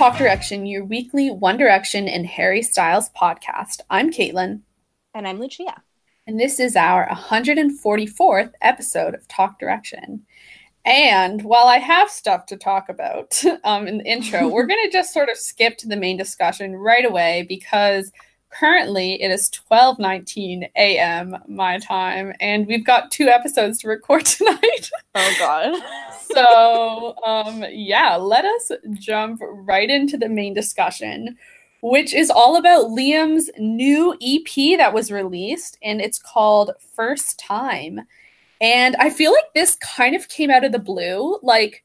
[0.00, 3.82] Talk Direction, your weekly One Direction and Harry Styles podcast.
[3.90, 4.62] I'm Caitlin,
[5.12, 5.82] And I'm Lucia.
[6.26, 10.24] and this is our 144th episode of Talk Direction.
[10.86, 14.90] And while I have stuff to talk about um, in the intro, we're going to
[14.90, 18.10] just sort of skip to the main discussion right away because
[18.50, 21.36] currently it is 12:19 a.m.
[21.48, 24.90] my time, and we've got two episodes to record tonight.
[25.14, 25.82] Oh God.
[26.32, 31.36] so um yeah let us jump right into the main discussion
[31.82, 38.00] which is all about liam's new ep that was released and it's called first time
[38.60, 41.84] and i feel like this kind of came out of the blue like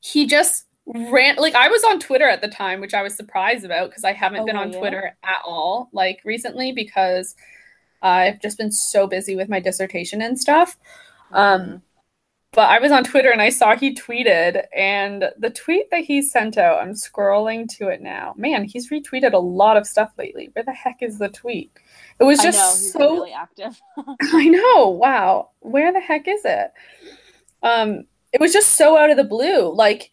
[0.00, 3.64] he just ran like i was on twitter at the time which i was surprised
[3.64, 4.78] about because i haven't Oh, been on you?
[4.78, 7.34] twitter at all like recently because
[8.02, 10.76] i've just been so busy with my dissertation and stuff
[11.32, 11.82] um
[12.52, 16.22] but I was on Twitter and I saw he tweeted, and the tweet that he
[16.22, 18.32] sent out, I'm scrolling to it now.
[18.38, 20.48] Man, he's retweeted a lot of stuff lately.
[20.54, 21.70] Where the heck is the tweet?
[22.18, 23.14] It was I just know he's so.
[23.16, 23.80] really active.
[24.32, 24.88] I know.
[24.88, 25.50] Wow.
[25.60, 26.72] Where the heck is it?
[27.62, 29.70] Um, it was just so out of the blue.
[29.72, 30.10] Like,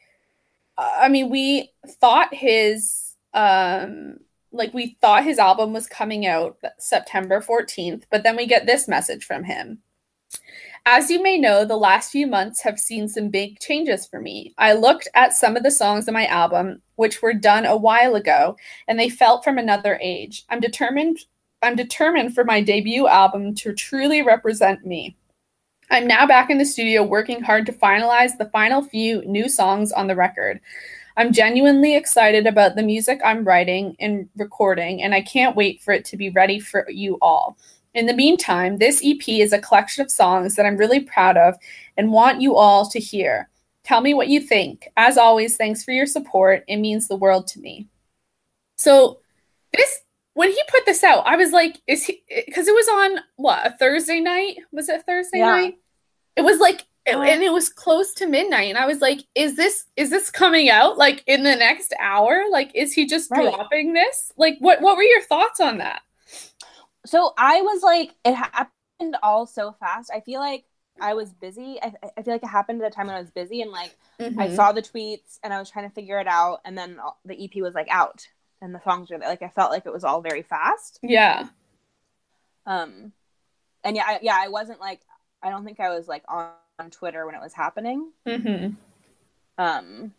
[0.78, 4.20] I mean, we thought his um
[4.52, 8.88] like we thought his album was coming out September 14th, but then we get this
[8.88, 9.80] message from him.
[10.86, 14.54] As you may know, the last few months have seen some big changes for me.
[14.58, 18.16] I looked at some of the songs on my album, which were done a while
[18.16, 18.56] ago,
[18.88, 20.46] and they felt from another age.
[20.50, 21.20] I'm determined
[21.62, 25.18] I'm determined for my debut album to truly represent me.
[25.92, 29.92] I'm now back in the studio working hard to finalize the final few new songs
[29.92, 30.60] on the record.
[31.18, 35.94] I'm genuinely excited about the music I'm writing and recording, and I can't wait for
[35.94, 37.58] it to be ready for you all.
[37.94, 41.56] In the meantime, this EP is a collection of songs that I'm really proud of
[41.96, 43.50] and want you all to hear.
[43.84, 44.90] Tell me what you think.
[44.98, 46.66] As always, thanks for your support.
[46.68, 47.88] It means the world to me.
[48.76, 49.20] So,
[49.72, 50.02] this
[50.36, 53.66] when he put this out, I was like, is he because it was on what,
[53.66, 54.58] a Thursday night?
[54.72, 55.48] Was it Thursday Yeah.
[55.48, 55.76] night?
[56.36, 57.22] It was like Uh.
[57.22, 60.70] and it was close to midnight and I was like, is this is this coming
[60.70, 62.44] out like in the next hour?
[62.52, 63.54] Like is he just Right.
[63.54, 64.32] dropping this?
[64.38, 66.02] Like what what were your thoughts on that?
[67.06, 70.12] So I was like, it happened all so fast.
[70.14, 70.66] I feel like
[71.00, 71.78] I was busy.
[71.82, 73.96] I, I feel like it happened at a time when I was busy and like
[74.20, 74.56] I Mhm.
[74.56, 77.62] saw the tweets and I was trying to figure it out, and then the EP
[77.62, 78.28] was like out
[78.66, 81.02] and the songs were like I felt like it was all very fast.
[81.02, 81.50] Yeah.
[82.66, 83.14] Um,
[83.84, 85.02] and yeah, I, yeah, I wasn't like
[85.44, 88.12] I don't think I was like on, on Twitter when it was happening.
[88.26, 88.78] hmm
[89.58, 90.14] Um,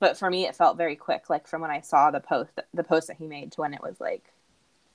[0.00, 1.28] but for me, it felt very quick.
[1.30, 3.82] Like from when I saw the post, the post that he made to when it
[3.82, 4.32] was like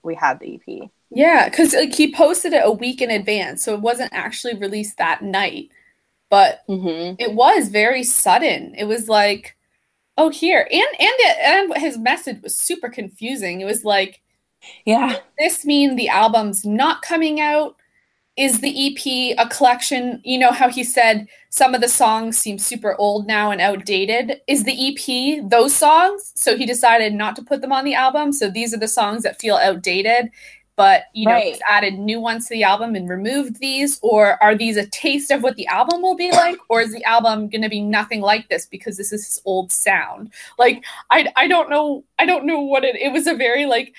[0.04, 0.92] we had the EP.
[1.12, 4.98] Yeah, because like he posted it a week in advance, so it wasn't actually released
[4.98, 5.70] that night.
[6.30, 7.16] But Mm-hmm.
[7.18, 8.76] it was very sudden.
[8.76, 9.58] It was like,
[10.18, 13.62] oh, here, and and it, and his message was super confusing.
[13.62, 14.22] It was like,
[14.86, 15.10] Yeah.
[15.10, 17.76] does this mean the album's not coming out?
[18.38, 20.22] Is the EP a collection?
[20.26, 24.42] You know how he said some of the songs seem super old now and outdated.
[24.48, 26.34] Is the EP those songs?
[26.36, 28.34] So he decided not to put them on the album.
[28.34, 30.32] So these are the songs that feel outdated,
[30.76, 31.60] but you know, Right.
[31.68, 34.00] added new ones to the album and removed these.
[34.02, 36.58] Or are these a taste of what the album will be like?
[36.70, 39.72] Or is the album going to be nothing like this because this is his old
[39.72, 40.34] sound?
[40.58, 42.96] Like I I don't know I don't know what it.
[42.96, 43.94] It was a very like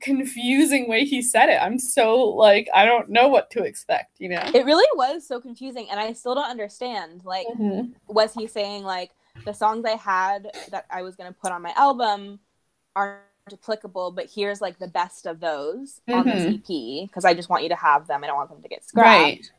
[0.00, 1.62] confusing way he said it.
[1.62, 4.42] I'm so like I don't know what to expect, you know.
[4.52, 7.22] It really was so confusing, and I still don't understand.
[7.24, 7.92] Like, Mhm.
[8.08, 9.12] was he saying like
[9.44, 12.40] the songs I had that I was gonna put on my album
[12.96, 17.48] aren't applicable, but here's like the best of those on this EP because I just
[17.48, 18.24] want you to have them.
[18.24, 19.06] I don't want them to get scrapped.
[19.08, 19.50] Right.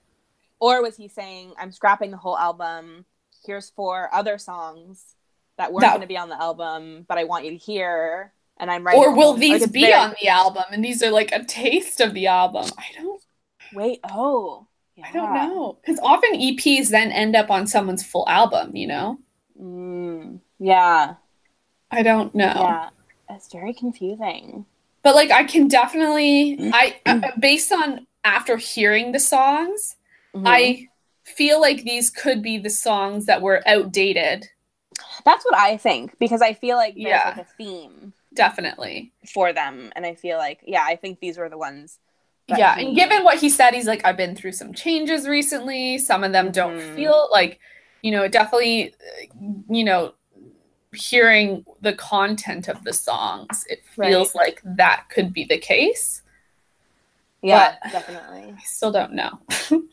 [0.59, 3.05] Or was he saying I'm scrapping the whole album?
[3.45, 5.15] Here's four other songs
[5.57, 8.33] that weren't That- going to be on the album, but I want you to hear.
[8.59, 9.01] And I'm writing.
[9.01, 11.43] Or will whole- these like, be very- on the album and these are like a
[11.43, 12.65] taste of the album?
[12.77, 13.21] I don't
[13.73, 13.99] Wait.
[14.09, 14.65] Oh.
[15.03, 15.77] I don't know.
[15.85, 19.19] Cuz often EPs then end up on someone's full album, you know?
[19.61, 21.15] Mm, yeah.
[21.91, 22.45] I don't know.
[22.55, 22.89] Yeah.
[23.29, 24.65] It's very confusing.
[25.03, 29.95] But like I can definitely I uh, based on after hearing the songs,
[30.35, 30.43] Mhm.
[30.45, 30.87] I
[31.23, 34.45] feel like these could be the songs that were outdated.
[35.25, 37.33] That's what I think because I feel like there's Yeah.
[37.35, 38.13] like a theme.
[38.33, 39.11] definitely.
[39.33, 39.91] for them.
[39.95, 41.97] And I feel like, yeah, I think these were the ones.
[42.49, 45.27] that yeah, he- and given what he said, he's like, I've been through some changes
[45.27, 45.97] recently.
[45.97, 46.95] Some of them don't Mhm.
[46.95, 47.59] feel like,
[48.03, 50.13] you know, definitely, uh, you know,
[50.97, 54.09] hearing the content of the songs, it Right.
[54.09, 56.21] feels like that could be the case.
[57.41, 58.53] yeah, but- definitely.
[58.57, 59.39] I still don't know.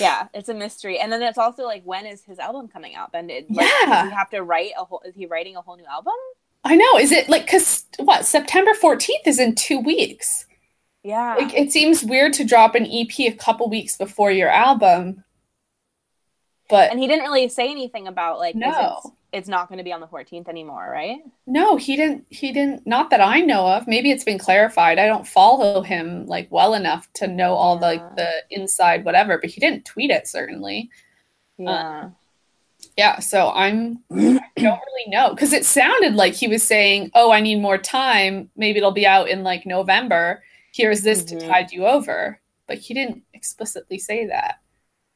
[0.00, 0.98] Yeah, it's a mystery.
[0.98, 3.12] And then it's also like, when is his album coming out?
[3.12, 3.86] Then did like, Yeah.
[4.02, 5.00] does he have to write a whole?
[5.06, 6.12] Is he writing a whole new album?
[6.64, 6.98] I know.
[6.98, 10.44] Is it like, because what, September 14th is in two weeks?
[11.04, 15.22] Yeah, Like, it seems weird to drop an EP a couple weeks before your album.
[16.68, 19.14] But and he didn't really say anything about like, No.
[19.36, 21.18] It's, not going to be on the 14th anymore, right?
[21.46, 22.26] No, he didn't.
[22.30, 22.86] He didn't.
[22.86, 23.86] Not that I know of.
[23.86, 24.98] Maybe it's been clarified.
[24.98, 29.38] I don't follow him like well enough to know all the like the inside whatever.
[29.38, 30.90] But he didn't tweet it certainly.
[31.58, 32.10] Yeah,
[32.96, 33.18] Yeah.
[33.20, 34.02] So I'm.
[34.10, 37.78] I don't really know because it sounded like he was saying, "Oh, I need more
[37.78, 38.50] time.
[38.56, 40.42] Maybe it'll be out in like November.
[40.72, 41.28] Here's this Mhm.
[41.40, 44.56] to tide you over." But he didn't explicitly say that.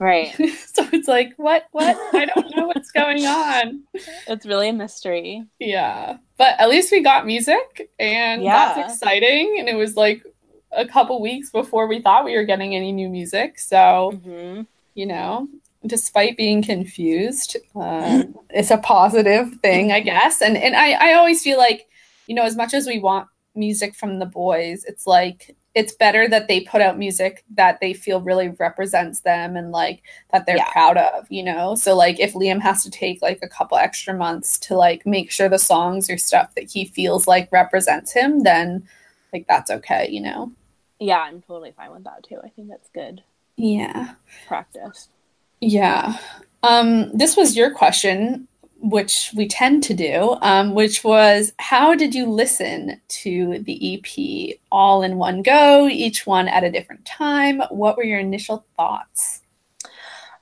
[0.00, 0.34] Right.
[0.74, 1.66] so it's like, what?
[1.72, 1.96] What?
[2.14, 3.84] I don't know what's going on.
[4.26, 5.44] it's really a mystery.
[5.60, 6.16] Yeah.
[6.38, 8.74] But at least we got music and Yeah.
[8.74, 9.56] that's exciting.
[9.60, 10.24] And it was like
[10.72, 13.58] a couple weeks before we thought we were getting any new music.
[13.58, 14.62] So, hmm
[14.94, 15.46] you know,
[15.86, 20.42] despite being confused, um, it's a positive thing, I guess.
[20.42, 21.88] And and I, I always feel like,
[22.26, 26.28] you know, as much as we want music from the boys, it's like it's better
[26.28, 30.02] that they put out music that they feel really represents them and like
[30.32, 30.70] that they're Yeah.
[30.72, 31.76] proud of, you know?
[31.76, 35.30] So like if Liam has to take like a couple extra months to like make
[35.30, 38.88] sure the songs or stuff that he feels like represents him, then
[39.32, 40.50] like that's okay, you know?
[40.98, 42.40] Yeah, I'm totally fine with that too.
[42.42, 43.22] I think that's good
[43.56, 44.14] Yeah.
[44.48, 45.08] practice.
[45.60, 46.16] Yeah.
[46.64, 48.48] Um, this was your question,
[48.80, 54.58] which we tend to do, um, which was how did you listen to the EP
[54.72, 57.60] all in one go, each one at a different time?
[57.70, 59.42] What were your initial thoughts?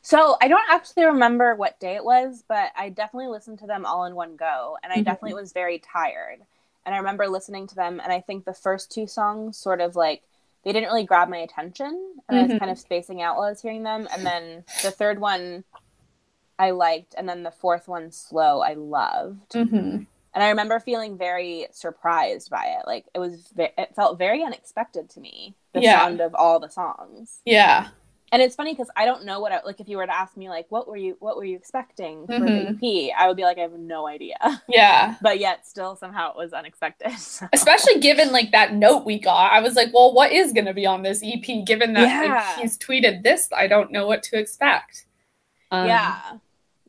[0.02, 3.84] So I don't actually remember what day it was, but I definitely listened to them
[3.84, 5.04] all in one go, and I Mhm.
[5.04, 6.40] definitely was very tired.
[6.86, 9.96] And I remember listening to them, and I think the first two songs sort of
[9.96, 10.22] like
[10.64, 12.42] they didn't really grab my attention, and I Mhm.
[12.42, 14.08] was kind of spacing out while I was hearing them.
[14.10, 15.64] And then the third one
[16.58, 19.50] I liked, and then the fourth one, Slow, I loved.
[19.52, 20.02] Mm-hmm.
[20.34, 22.86] And I remember feeling very surprised by it.
[22.86, 25.54] Like it was, ve- it felt very unexpected to me.
[25.72, 25.98] The Yeah.
[26.00, 27.88] sound of all the songs Yeah.
[28.30, 30.36] and it's funny because I don't know what I, like if you were to ask
[30.36, 32.80] me like what were you what were you expecting for Mhm.
[32.80, 34.36] the EP, I would be like I have no idea,
[34.68, 35.14] Yeah.
[35.22, 37.12] but yet still somehow it was unexpected.
[37.18, 40.66] So- Especially given like that note we got, I was like, well, what is going
[40.66, 41.64] to be on this EP?
[41.64, 45.06] Given that like, he's tweeted this, I don't know what to expect.
[45.70, 46.20] Um, yeah,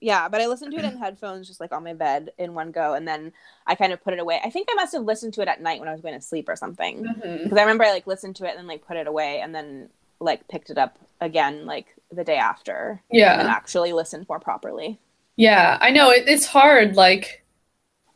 [0.01, 0.27] yeah.
[0.27, 2.93] But I listened to it in headphones, just like on my bed in one go,
[2.93, 3.33] and then
[3.67, 4.39] I kind of put it away.
[4.43, 6.21] I think I must have listened to it at night when I was going to
[6.21, 7.43] sleep or something, mm-hmm.
[7.43, 9.53] because I remember I like listened to it and then like put it away and
[9.53, 13.39] then like picked it up again like the day after Yeah.
[13.39, 14.99] and actually listened more properly.
[15.35, 17.43] Yeah, I know it, it's hard like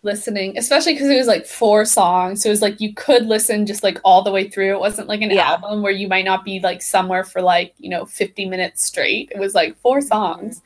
[0.03, 2.43] listening, especially because it was like four songs.
[2.43, 4.73] So it was like you could listen just like all the way through.
[4.73, 5.51] It wasn't like an Yeah.
[5.51, 9.31] album where you might not be like somewhere for like, you know, 50 minutes straight.
[9.33, 10.07] It was like four mm-hmm.
[10.07, 10.61] songs.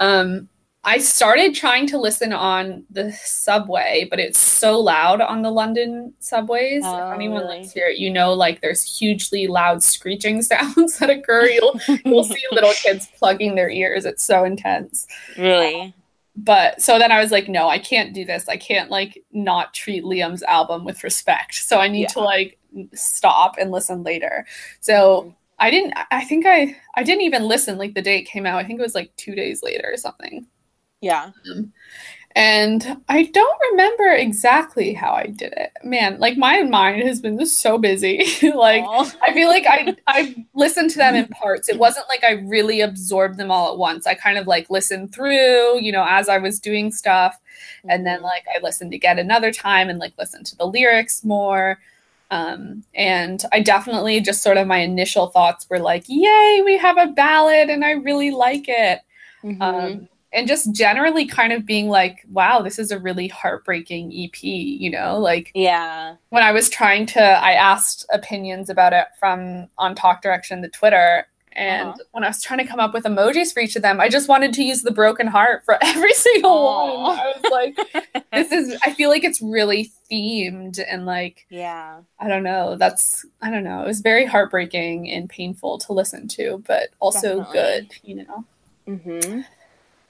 [0.00, 0.48] Um
[0.82, 6.14] I started trying to listen on the subway, but it's so loud on the London
[6.20, 6.82] subways.
[6.86, 7.58] Oh, if anyone really?
[7.58, 11.46] lives here, you know, like there's hugely loud screeching sounds that occur.
[11.48, 14.06] You'll you'll see little kids plugging their ears.
[14.06, 15.94] It's so intense Really?
[16.36, 18.48] but so then I was like, no, I can't do this.
[18.48, 21.54] I can't like not treat Liam's album with respect.
[21.56, 22.58] So I need to like
[22.94, 24.46] stop and listen later.
[24.80, 25.94] So I didn't.
[26.10, 28.58] I think I I didn't even listen like the day it came out.
[28.58, 30.46] I think it was like two days later or something.
[31.00, 31.30] Yeah.
[31.50, 31.72] Um,
[32.36, 35.72] and I don't remember exactly how I did it.
[35.82, 38.24] Man, like my mind has been just so busy.
[38.54, 39.12] like Aw.
[39.22, 41.68] I feel like I I listened to them in parts.
[41.68, 44.06] It wasn't like I really absorbed them all at once.
[44.06, 47.36] I kind of like listened through, you know, as I was doing stuff,
[47.88, 48.26] and then mm-hmm.
[48.26, 51.80] like I listened again another time and like listened to the lyrics more.
[52.30, 56.96] Um, and I definitely just sort of my initial thoughts were like, "Yay, we have
[56.98, 59.00] a ballad, and I really like it."
[59.42, 59.60] Mhm.
[59.60, 64.42] Um, and just generally kind of being like, "Wow, this is a really heartbreaking EP,"
[64.42, 66.14] you know, like yeah.
[66.28, 70.68] when I was trying to, I asked opinions about it from on Talk Direction, the
[70.68, 71.26] Twitter.
[71.52, 71.98] And Uh-huh.
[72.12, 74.28] when I was trying to come up with emojis for each of them, I just
[74.28, 77.02] wanted to use the broken heart for every single Aw.
[77.08, 77.18] one.
[77.18, 82.00] I was like, this is, I feel like it's really themed and like, Yeah.
[82.20, 86.28] I don't know, that's, I don't know, it was very heartbreaking and painful to listen
[86.28, 87.52] to, but also Definitely.
[87.52, 88.44] good, you know?
[88.86, 89.40] Mm-hmm.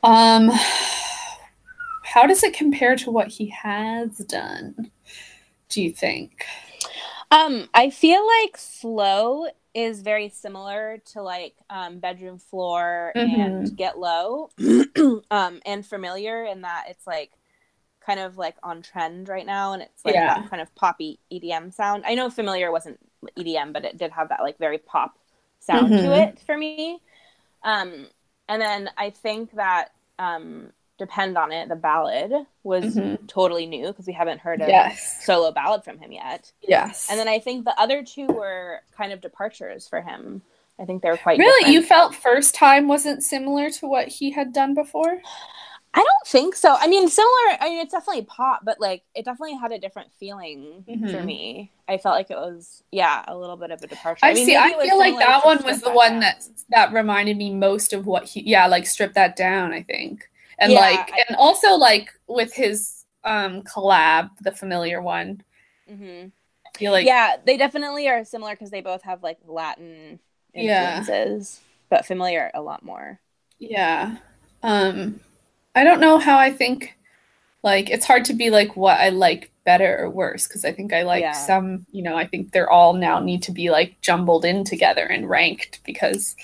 [0.03, 0.51] Um,
[2.05, 4.91] how does it compare to what he has done?
[5.69, 6.45] do you think?
[7.31, 13.69] Um, I feel like slow is very similar to like um, bedroom floor Mm-hmm.
[13.69, 14.51] and get low,
[15.31, 17.33] um, and familiar in that it's like
[18.05, 20.27] kind of like on trend right now, and it's like Yeah.
[20.27, 22.05] that kind of poppy EDM sound.
[22.07, 22.99] I know familiar wasn't
[23.37, 25.19] EDM, but it did have that like very pop
[25.61, 26.15] sound to Mhm.
[26.15, 27.01] it for me.
[27.63, 28.09] Um,
[28.49, 32.31] and then I think that um, depend on it, the ballad
[32.63, 33.27] was Mhm.
[33.27, 35.25] totally new because we haven't heard a Yes.
[35.25, 36.53] solo ballad from him yet.
[36.63, 37.09] Yes.
[37.11, 40.43] And then I think the other two were kind of departures for him.
[40.79, 41.75] I think they were quite really, different.
[41.75, 45.21] you felt first time wasn't similar to what he had done before?
[45.93, 46.77] I don't think so.
[46.79, 47.57] I mean, similar.
[47.61, 51.25] I mean, it's definitely pop, but like it definitely had a different feeling for Mhm.
[51.25, 51.73] me.
[51.89, 54.25] I felt like it was, yeah, a little bit of a departure.
[54.25, 54.57] I, mean, see.
[54.57, 58.25] I feel like that one was the one that that reminded me most of what
[58.27, 58.41] he.
[58.43, 59.73] Yeah, like strip that down.
[59.73, 60.30] I think,
[60.61, 65.43] and Yeah, like, and also like with his um collab, the familiar one.
[65.91, 66.29] mm-hmm.
[66.67, 70.21] I feel like yeah, they definitely are similar because they both have like Latin
[70.55, 71.09] Yeah.
[71.09, 73.21] influences, but familiar a lot more.
[73.59, 74.17] Yeah.
[74.63, 75.21] Um
[75.75, 76.97] I don't know how I think
[77.65, 80.93] like it's hard to be like what I like better or worse because I think
[80.93, 81.35] I like Yeah.
[81.35, 85.05] some, you know, I think they're all now need to be like jumbled in together
[85.07, 86.37] and ranked because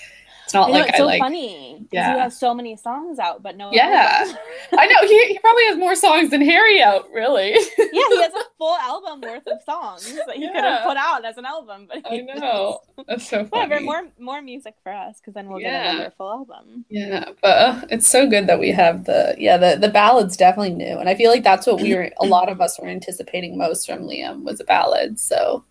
[0.47, 1.85] it's not I know like it's so like funny.
[1.91, 2.13] Yeah.
[2.13, 3.69] he has so many songs out, but no.
[3.73, 4.33] Yeah.
[4.71, 7.51] I know he, he probably has more songs than Harry out, really.
[7.77, 11.25] yeah, he has a full album worth of songs that he could have put out
[11.25, 12.79] as an album, but I know.
[13.09, 13.63] That's so funny.
[13.67, 15.83] Whatever, more more music for us because then we'll Yeah.
[15.83, 16.85] get another full album.
[16.87, 20.75] Yeah, but uh, it's so good that we have the yeah the the ballad's definitely
[20.75, 23.57] new, and I feel like that's what we were a lot of us were anticipating
[23.57, 25.19] most from Liam was a ballad.
[25.19, 25.65] So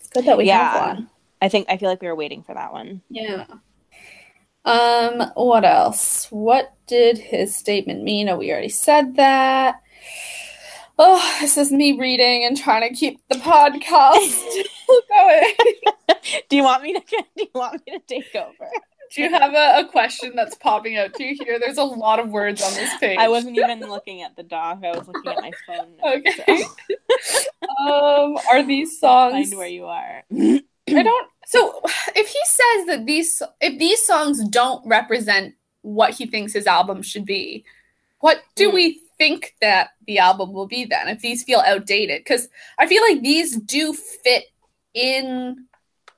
[0.00, 0.72] it's good that we Yeah.
[0.72, 1.08] have one.
[1.42, 3.02] I think I feel like we were waiting for that one.
[3.10, 3.46] Yeah.
[4.64, 5.30] Um.
[5.34, 6.26] What else?
[6.30, 8.28] What did his statement mean?
[8.28, 9.80] Oh, we already said that.
[10.98, 14.62] Oh, this is me reading and trying to keep the podcast
[15.08, 15.52] going.
[16.48, 18.70] do you want me to do you want me to take over?
[19.14, 21.58] Do you have a, a question that's popping out to you here?
[21.58, 23.18] There's a lot of words on this page.
[23.18, 24.78] I wasn't even looking at the doc.
[24.84, 25.96] I was looking at my phone.
[26.02, 26.64] notes, Okay.
[27.78, 29.48] um, are these so songs?
[29.50, 30.22] Find where you are.
[30.32, 31.30] I don't.
[31.46, 31.80] So,
[32.14, 37.02] if he says that these, if these songs don't represent what he thinks his album
[37.02, 37.64] should be,
[38.20, 38.74] what do Hmm.
[38.76, 41.08] we think that the album will be then?
[41.08, 44.44] If these feel outdated, because I feel like these do fit
[44.94, 45.66] in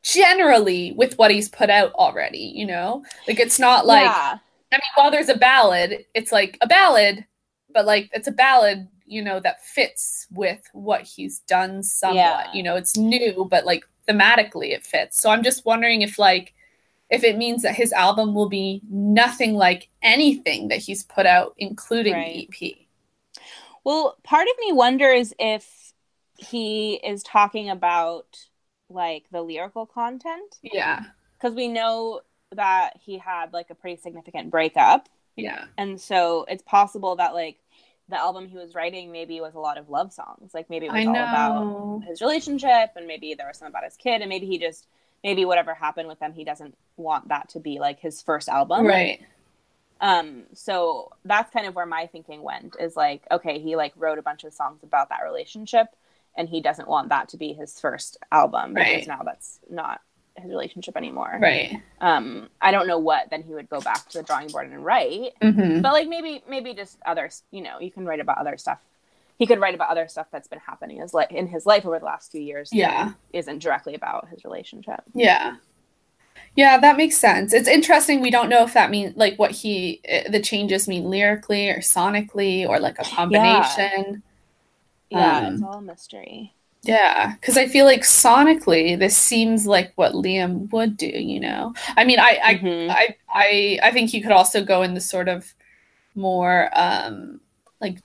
[0.02, 2.52] generally with what he's put out already.
[2.54, 4.38] You know, like it's not like yeah.
[4.73, 7.25] I mean, while there's a ballad, it's like a ballad,
[7.73, 12.16] but like it's a ballad, you know, that fits with what he's done somewhat.
[12.16, 12.52] Yeah.
[12.52, 15.18] You know, it's new, but like thematically it fits.
[15.23, 16.54] So I'm just wondering if like
[17.11, 21.54] if it means that his album will be nothing like anything that he's put out,
[21.58, 22.49] including Right.
[22.50, 22.88] the EP.
[23.84, 25.92] Well, part of me wonders if
[26.37, 28.38] he is talking about
[28.88, 31.04] like the lyrical content Yeah.
[31.38, 35.66] because we know that he had like a pretty significant breakup Yeah.
[35.78, 37.58] and so it's possible that like
[38.08, 40.92] the album he was writing maybe was a lot of love songs like maybe it
[40.92, 44.46] was all about his relationship and maybe there was some about his kid and maybe
[44.46, 44.87] he just
[45.23, 48.87] maybe whatever happened with them he doesn't want that to be like his first album
[48.87, 49.20] Right.
[50.00, 54.18] um so that's kind of where my thinking went is like okay he like wrote
[54.18, 55.87] a bunch of songs about that relationship
[56.37, 59.06] and he doesn't want that to be his first album because Right.
[59.06, 60.00] now that's not
[60.37, 61.83] his relationship anymore Right.
[62.00, 64.85] um i don't know what then he would go back to the drawing board and
[64.85, 68.57] write hmm but like maybe maybe just other you know you can write about other
[68.57, 68.79] stuff
[69.38, 71.87] he could write about other stuff that's been happening in his life in his life
[71.87, 73.14] over the last few years Yeah.
[73.33, 75.57] isn't directly about his relationship Yeah.
[76.57, 77.53] Yeah, that makes sense.
[77.53, 78.21] It's interesting.
[78.21, 81.79] We don't know if that means like what he uh, the changes mean lyrically or
[81.79, 84.23] sonically or like a combination.
[85.11, 89.93] yeah it's Um, all a mystery Yeah, because I feel like sonically this seems like
[89.97, 91.07] what Liam would do.
[91.07, 92.91] You know, I mean, I I Mhm.
[92.91, 95.55] I, I I think he could also go in the sort of
[96.14, 97.41] more um
[97.81, 97.99] like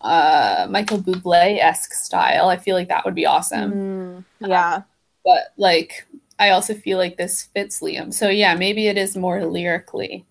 [0.00, 2.48] uh Michael Bublé esque style.
[2.48, 3.72] I feel like that would be awesome.
[3.72, 4.82] Mm, yeah
[5.24, 6.06] but like
[6.38, 8.12] I also feel like this fits Liam.
[8.14, 10.24] So yeah, maybe it is more lyrically.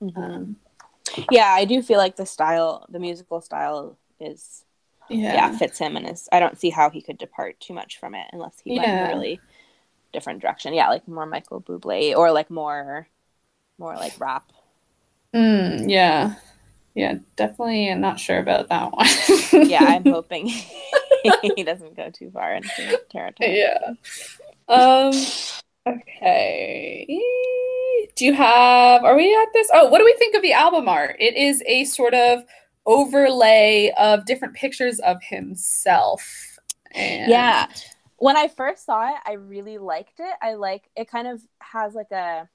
[0.00, 0.16] Mhm.
[0.16, 0.56] Um,
[1.30, 4.64] yeah i do feel like the style the musical style is
[5.10, 5.34] yeah.
[5.34, 8.14] yeah, fits him and is i don't see how he could depart too much from
[8.14, 9.06] it unless he went in Yeah.
[9.06, 9.40] a really
[10.12, 13.06] different direction yeah like more michael bublé or like more
[13.78, 14.50] more like rap
[15.32, 16.34] Mm, yeah.
[16.96, 18.90] Yeah, definitely I'm not sure about that
[19.52, 19.68] one.
[19.68, 20.48] yeah i'm hoping
[21.54, 23.92] he doesn't go too far into territory yeah.
[24.68, 25.12] Um
[25.86, 27.06] okay.
[28.16, 29.68] Do you have are we at this?
[29.72, 31.16] Oh, what do we think of the album art?
[31.20, 32.44] It is a sort of
[32.86, 36.58] overlay of different pictures of himself.
[36.92, 37.66] And Yeah.
[38.16, 40.34] When I first saw it, I really liked it.
[40.42, 42.48] I like it kind of has like a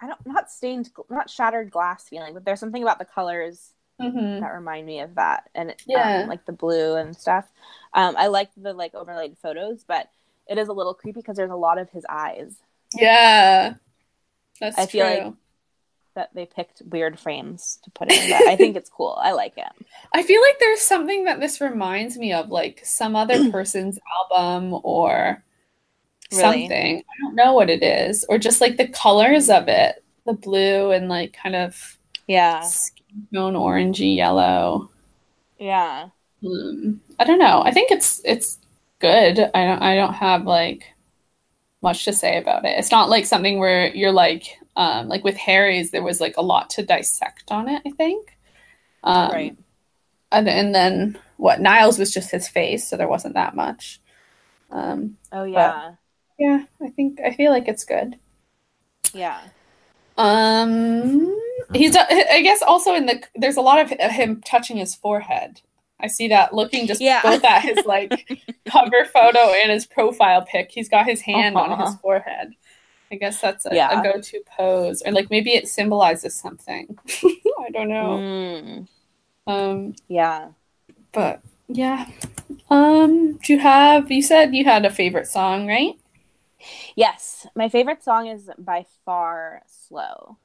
[0.00, 4.40] I don't not stained not shattered glass feeling, but there's something about the colors Mhm.
[4.40, 6.20] that remind me of that and Yeah.
[6.22, 7.46] um, like the blue and stuff.
[7.94, 10.08] Um I like the like overlaid photos, but
[10.48, 12.56] it is a little creepy because there's a lot of his eyes
[12.94, 13.74] Yeah.
[14.60, 15.24] That's I feel true.
[15.26, 15.34] like-
[16.18, 18.34] that they picked weird frames to put it in.
[18.46, 19.18] I think it's cool.
[19.22, 19.72] I like it.
[20.12, 23.98] I feel like there's something that this reminds me of, like some other person's
[24.30, 25.42] album or
[26.30, 26.66] Really?
[26.66, 26.98] something.
[26.98, 30.92] I don't know what it is, or just like the colors of it, the blue
[30.92, 32.60] and like kind of Yeah.
[32.62, 34.90] skin tone orangey yellow.
[35.58, 36.10] Yeah.
[36.44, 37.62] Um, I don't know.
[37.64, 38.58] I think it's it's
[39.00, 39.38] good.
[39.54, 40.84] I don't I don't have like
[41.82, 42.78] much to say about it.
[42.78, 46.42] It's not like something where you're like um like with Harry's there was like a
[46.42, 48.38] lot to dissect on it, I think.
[49.04, 49.56] Um, Right.
[50.32, 54.00] And, and then what Niall's was just his face, so there wasn't that much.
[54.70, 55.94] Um Oh yeah.
[56.38, 58.16] yeah, I think I feel like it's good.
[59.14, 59.40] Yeah.
[60.18, 61.38] Um,
[61.72, 61.96] he's.
[61.96, 65.60] I guess also in the there's a lot of him touching his forehead.
[66.00, 67.22] I see that looking just Yeah.
[67.22, 68.28] both at his like
[68.68, 70.70] cover photo and his profile pic.
[70.70, 71.98] He's got his hand on his Uh-huh.
[72.02, 72.54] forehead.
[73.10, 74.00] I guess that's a, Yeah.
[74.00, 76.98] a go-to pose, or like maybe it symbolizes something.
[77.24, 78.18] I don't know.
[78.18, 78.88] Mm.
[79.46, 80.48] Um, Yeah.
[81.12, 82.06] but yeah.
[82.70, 84.10] Um, do you have?
[84.10, 85.94] You said you had a favorite song, right?
[86.96, 87.46] Yes.
[87.54, 90.38] My favorite song is by far Slow.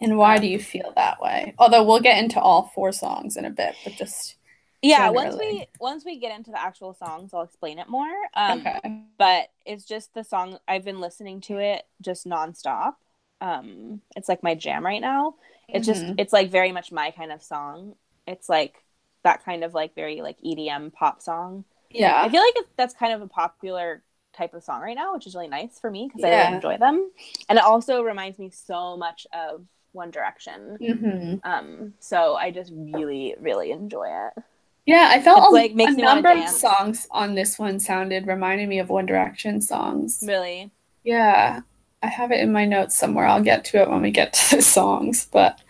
[0.00, 1.54] And why Um, do you feel that way?
[1.58, 4.36] Although we'll get into all four songs in a bit, but just
[4.82, 8.10] Yeah, once we once we get into the actual songs, I'll explain it more.
[8.34, 9.04] Um okay.
[9.18, 12.94] but it's just the song I've been listening to it just nonstop.
[13.40, 15.36] Um it's like my jam right now.
[15.72, 16.16] It's just Mhm.
[16.18, 17.94] it's like very much my kind of song.
[18.26, 18.84] It's like
[19.24, 21.64] that kind of like very like EDM pop song.
[21.90, 22.20] Yeah.
[22.20, 25.26] I feel like it, that's kind of a popular type of song right now, which
[25.26, 27.10] is really nice for me because I really enjoy them.
[27.48, 30.80] And it also reminds me so much of One Direction.
[30.80, 34.42] hmm Um, so I just really, really enjoy it.
[34.86, 38.78] Yeah, I felt It's, like, a number of songs on this one sounded reminded me
[38.80, 40.24] of One Direction songs.
[40.26, 40.70] Really?
[41.04, 41.60] Yeah,
[42.02, 43.26] I have it in my notes somewhere.
[43.26, 45.60] I'll get to it when we get to the songs, but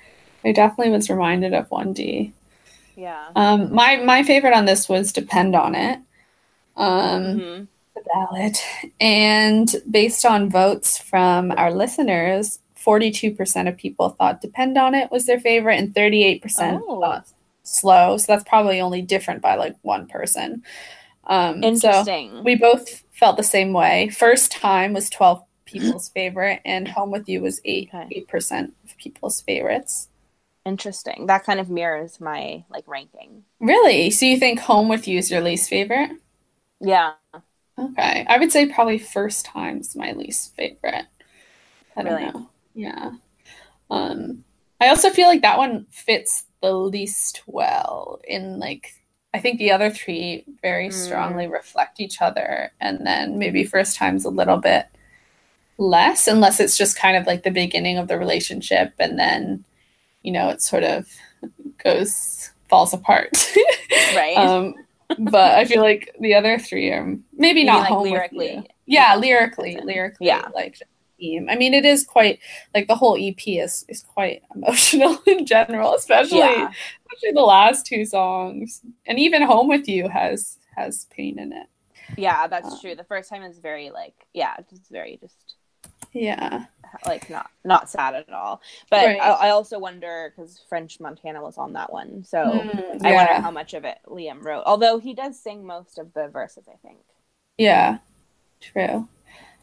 [0.44, 2.32] I definitely was reminded of 1D.
[2.96, 3.28] Yeah.
[3.36, 5.98] Um, my my favorite on this was "Depend on It,"
[6.76, 7.66] um, Mhm.
[7.94, 8.56] the ballad,
[9.00, 15.10] and based on votes from our listeners, forty-two percent of people thought "Depend on It"
[15.10, 17.00] was their favorite, and thirty-eight percent Oh.
[17.00, 17.26] thought
[17.62, 20.62] "Slow." So that's probably only different by like one person.
[21.26, 22.44] Um, so Interesting.
[22.44, 24.10] we both felt the same way.
[24.10, 28.12] First time was 12 people's favorite, and Home with You was 8 Okay.
[28.12, 30.08] 8% of people's favorites.
[30.64, 31.26] Interesting.
[31.26, 33.44] That kind of mirrors my like ranking.
[33.60, 34.10] Really?
[34.10, 36.10] So you think Home with You is your least favorite?
[36.80, 37.14] Yeah.
[37.78, 38.24] Okay.
[38.28, 41.06] I would say probably First Time's my least favorite.
[41.96, 42.22] I don't Really?
[42.22, 42.50] know.
[42.74, 43.12] Yeah.
[43.90, 44.44] Um,
[44.80, 48.94] I also feel like that one fits the least well in like
[49.34, 50.92] I think the other three very Mm.
[50.92, 54.86] strongly reflect each other, and then maybe first time's a little bit
[55.78, 59.64] less, unless it's just kind of like the beginning of the relationship, and then
[60.22, 61.08] you know it sort of
[61.82, 63.30] goes falls apart.
[64.14, 64.36] Right.
[64.36, 64.74] um,
[65.18, 68.68] but I feel like the other three are maybe not like, lyrically?
[68.86, 70.48] Yeah, lyrically, lyrically, Yeah.
[70.54, 70.78] like
[71.22, 71.48] theme.
[71.50, 72.40] I mean, it is quite
[72.74, 76.74] like the whole EP is is quite emotional in general, especially yeah.
[77.10, 81.66] especially the last two songs, and even "Home with You" has has pain in it.
[82.16, 82.94] Yeah, that's Uh, true.
[82.94, 85.56] The first time is very like yeah, it's very just
[86.12, 86.66] Yeah,
[87.04, 88.60] like not not sad at all.
[88.90, 89.18] But Right.
[89.18, 93.34] I, I also wonder because French Montana was on that one, so Mm, I wonder
[93.34, 94.64] how much of it Liam wrote.
[94.66, 97.00] Although he does sing most of the verses, I think.
[97.58, 97.98] yeah,
[98.60, 99.08] true.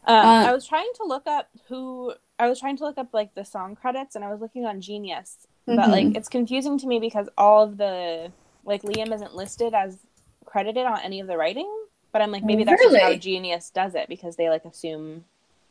[0.06, 3.14] Um, Uh, I was trying to look up who I was trying to look up
[3.14, 5.92] like the song credits, and I was looking on Genius, but Mhm.
[5.92, 8.32] like it's confusing to me because all of the
[8.64, 9.98] like Liam isn't listed as
[10.46, 11.70] credited on any of the writing.
[12.12, 15.26] But I'm like maybe that's just how Genius does it because they like assume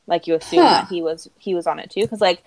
[0.07, 0.83] like you assume Huh.
[0.83, 2.45] that he was he was on it too because like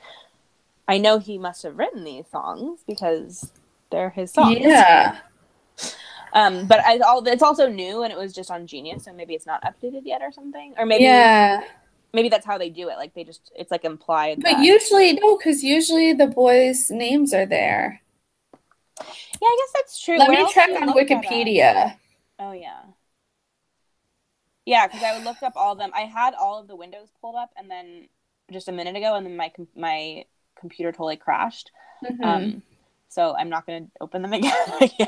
[0.88, 3.52] I know he must have written these songs because
[3.92, 4.60] they're his songs.
[4.64, 5.18] yeah,
[6.34, 9.34] Um, but I, all, it's also new and it was just on Genius, so maybe
[9.34, 11.64] it's not updated yet or something, or maybe yeah.
[12.14, 12.98] maybe that's how they do it.
[12.98, 14.42] Like they just it's like implied.
[14.42, 18.02] But that- usually no, because usually the boys' names are there.
[19.00, 20.18] yeah, I guess that's true.
[20.18, 21.24] Let Where me check on look that up?
[21.24, 21.98] Wikipedia.
[22.40, 22.82] Oh yeah,
[24.66, 25.92] yeah, because I would look up all of them.
[25.94, 28.08] I had all of the windows pulled up, and then
[28.52, 30.26] just a minute ago, and then my com- my
[30.60, 31.72] computer totally crashed.
[32.04, 32.24] Mhm.
[32.24, 32.64] Um,
[33.12, 35.08] so I'm not going to open them again, again.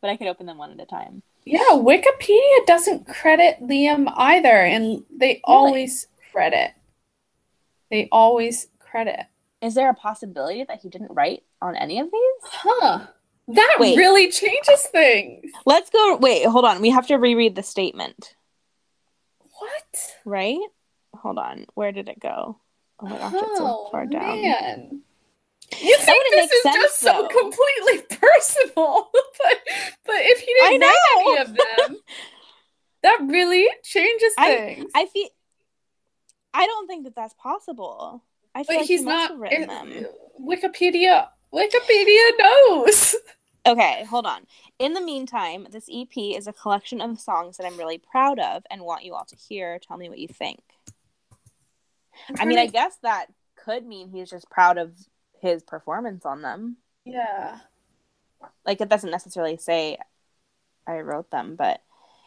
[0.00, 1.22] but I could open them one at a time.
[1.44, 6.70] Yeah, Wikipedia doesn't credit Liam either, and they always credit.
[7.90, 9.26] They always credit.
[9.60, 12.50] Is there a possibility that he didn't write on any of these?
[12.52, 13.06] Huh.
[13.48, 13.96] That Wait.
[13.96, 15.50] really changes things.
[15.66, 16.16] Let's go.
[16.16, 16.80] Wait, hold on.
[16.80, 18.36] We have to reread the statement,
[19.58, 20.14] What?
[20.24, 20.60] right?
[21.16, 21.66] Hold on.
[21.74, 22.58] Where did it go?
[23.00, 24.40] Oh my gosh, it's so Oh, far down.
[24.42, 25.02] man.
[25.78, 29.58] You think this is sense, just so completely personal, but
[30.04, 31.46] but if he didn't I write any of
[31.88, 32.00] them,
[33.02, 34.90] that really changes I- things.
[34.94, 35.28] I feel.
[36.52, 38.24] I don't think that that's possible.
[38.54, 39.38] I feel but like he's he not.
[39.38, 40.06] written it- them.
[40.40, 41.28] Wikipedia.
[41.52, 43.14] Wikipedia knows.
[43.66, 44.46] Okay, hold on.
[44.78, 48.62] In the meantime, this EP is a collection of songs that I'm really proud of
[48.70, 49.78] and want you all to hear.
[49.78, 50.60] Tell me what you think.
[52.38, 54.92] I mean, I guess that could mean he's just proud of
[55.40, 56.76] his performance on them.
[57.04, 57.58] yeah.
[58.64, 59.98] Like, it doesn't necessarily say
[60.86, 61.82] I wrote them, but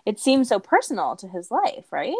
[0.05, 2.13] it seems so personal to his life, right?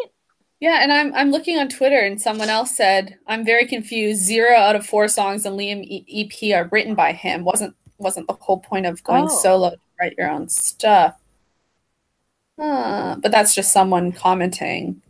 [0.60, 4.22] Yeah, and I'm I'm looking on Twitter, and someone else said I'm very confused.
[4.24, 7.44] Zero out of four songs on Liam E- EP are written by him.
[7.44, 9.28] wasn't wasn't the whole point of going Oh.
[9.42, 11.16] solo to write your own stuff?
[12.60, 15.02] Huh, but that's just someone commenting.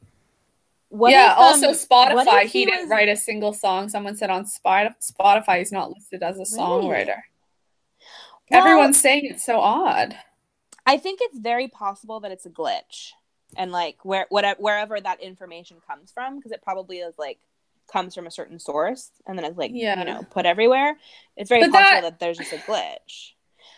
[0.93, 1.31] What yeah.
[1.31, 2.43] if, um, also, Spotify.
[2.43, 3.89] if He, he didn't write a single song.
[3.89, 7.21] Someone said on Spotify he's not listed as a songwriter.
[8.51, 10.15] Well- Everyone's saying it's so odd.
[10.85, 13.09] I think it's very possible that it's a glitch,
[13.57, 17.39] and like where whatever wherever that information comes from, because it probably is like
[17.91, 19.97] comes from a certain source, and then it's like Yeah.
[19.97, 20.95] you know put everywhere.
[21.35, 22.19] It's very But possible that- that...
[22.19, 23.31] there's just a glitch.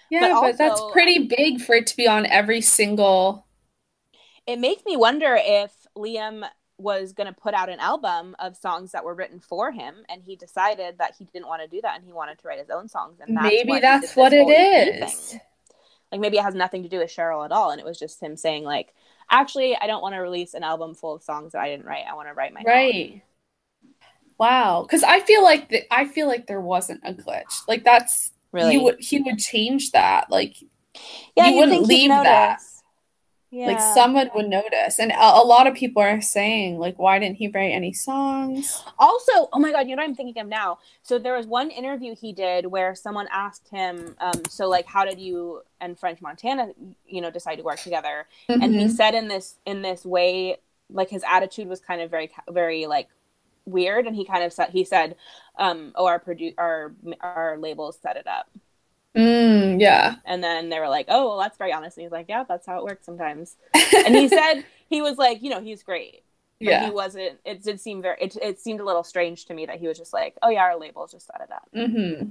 [0.10, 3.45] Yeah, But but, that's pretty big for it to be on every single.
[4.45, 6.43] It makes me wonder if Liam
[6.77, 10.21] was going to put out an album of songs that were written for him, and
[10.23, 12.69] he decided that he didn't want to do that, and he wanted to write his
[12.69, 13.19] own songs.
[13.21, 15.31] And that's Maybe what that's what it is.
[15.31, 15.41] thing.
[16.11, 18.21] Like maybe it has nothing to do with Cheryl at all, and it was just
[18.21, 18.93] him saying like,
[19.29, 22.05] actually, I don't want to release an album full of songs that I didn't write.
[22.09, 22.65] I want to write my own.
[22.65, 23.21] Right.
[24.38, 27.61] Wow, because I feel like the, I feel like there wasn't a glitch.
[27.67, 28.71] Like that's Really?
[28.71, 30.29] he would he would change that.
[30.29, 30.55] Like
[31.35, 32.59] yeah, you wouldn't leave that.
[33.51, 33.67] Yeah.
[33.67, 37.38] like someone would notice, and a, a lot of people are saying like, why didn't
[37.38, 38.84] he write any songs?
[38.99, 40.79] Also, oh my god, you know what I'm thinking of now?
[41.03, 45.05] So there was one interview he did where someone asked him, um, so like, how
[45.05, 46.69] did you and French Montana,
[47.08, 48.27] you know, decide to work together?
[48.49, 48.91] And he Mhm.
[48.91, 50.58] said in this in this way,
[50.89, 53.08] like his attitude was kind of very very like
[53.65, 55.15] weird, and he kind of said he said,
[55.58, 58.49] um, oh, our produ- our our labels set it up,
[59.15, 62.28] Mm, yeah, and then they were like, oh, well, that's very honest, and he's like,
[62.28, 63.56] yeah, that's how it works sometimes.
[64.06, 66.23] And he said he was like, you know, he's great.
[66.60, 66.86] But yeah.
[66.86, 67.39] he wasn't.
[67.43, 68.17] It did seem very.
[68.21, 70.62] It, it seemed a little strange to me that he was just like, "Oh yeah,
[70.62, 72.30] our labels just set it up." hmm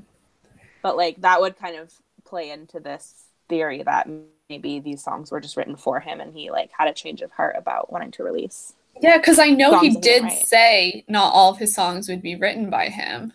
[0.82, 1.92] But like that would kind of
[2.24, 4.08] play into this theory that
[4.48, 7.32] maybe these songs were just written for him, and he like had a change of
[7.32, 8.72] heart about wanting to release.
[9.00, 12.70] Yeah, because I know he did say not all of his songs would be written
[12.70, 13.32] by him.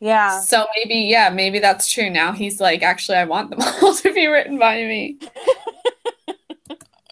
[0.00, 2.08] Yeah, So maybe, yeah, maybe that's true.
[2.08, 5.18] Now he's like, actually, I want them all to be written by me.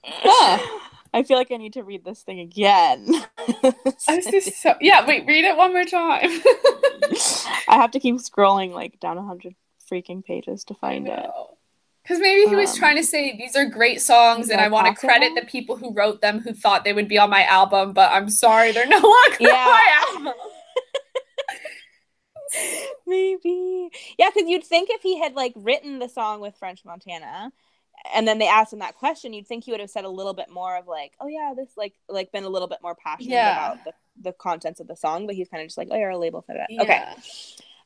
[0.09, 0.81] Huh.
[1.13, 3.09] I feel like I need to read this thing again.
[3.49, 5.05] I was just so yeah.
[5.07, 6.31] Wait, read it one more time.
[7.69, 9.55] I have to keep scrolling like down a hundred
[9.91, 11.27] freaking pages to find it.
[12.03, 14.87] Because maybe he was Um, trying to say these are great songs, and I want
[14.87, 17.93] to credit the people who wrote them who thought they would be on my album.
[17.93, 19.49] But I'm sorry, they're no longer Yeah.
[19.57, 20.35] on my album.
[23.07, 23.91] Maybe.
[24.19, 27.53] Yeah, because you'd think if he had like written the song with French Montana
[28.15, 30.35] and then they asked him that question, you'd think he would have said a little
[30.35, 33.31] bit more of like, oh yeah, this like like been a little bit more passionate
[33.33, 33.53] Yeah.
[33.73, 33.93] about the,
[34.23, 36.43] the contents of the song, but he's kind of just like, oh, you're a label
[36.43, 36.69] for that.
[36.81, 37.05] Okay.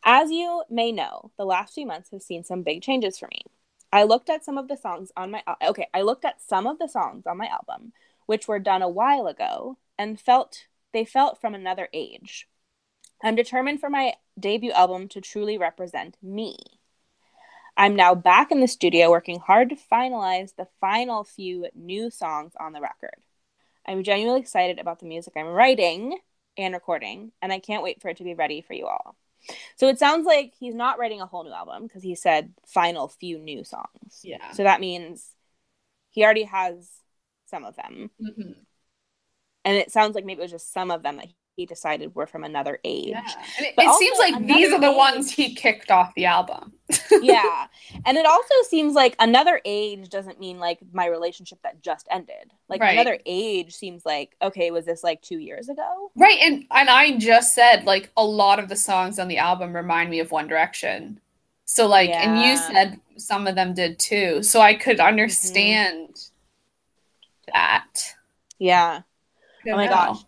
[0.02, 3.42] As you may know, the last few months have seen some big changes for me.
[3.92, 6.78] I looked at some of the songs on my okay, I looked at some of
[6.78, 7.92] the songs on my album
[8.26, 12.46] which were done a while ago and felt they felt from another age.
[13.22, 16.56] I'm determined for my debut album to truly represent me.
[17.76, 22.52] I'm now back in the studio working hard to finalize the final few new songs
[22.58, 23.16] on the record.
[23.86, 26.18] I'm genuinely excited about the music I'm writing
[26.56, 29.16] and recording, and I can't wait for it to be ready for you all.
[29.76, 33.08] So it sounds like he's not writing a whole new album because he said final
[33.08, 34.20] few new songs.
[34.22, 34.52] Yeah.
[34.52, 35.34] So that means
[36.10, 36.90] he already has
[37.46, 38.10] some of them.
[38.20, 38.56] Mhm.
[39.64, 41.28] And it sounds like maybe it was just some of them that
[41.60, 43.08] he decided were from another age.
[43.08, 43.20] Yeah.
[43.58, 46.72] It, it seems like these are the age- ones he kicked off the album.
[47.20, 47.66] yeah.
[48.06, 52.50] And it also seems like another age doesn't mean like my relationship that just ended.
[52.70, 52.94] Like Right.
[52.94, 56.10] another age seems like, okay, was this like two years ago?
[56.16, 59.76] Right, and and I just said like a lot of the songs on the album
[59.76, 61.20] remind me of One Direction.
[61.66, 64.42] So like, and you said some of them did too.
[64.42, 65.08] So I could mm-hmm.
[65.08, 66.30] understand
[67.52, 68.14] that.
[68.58, 69.02] Yeah.
[69.68, 69.92] Oh my know.
[69.92, 70.24] gosh.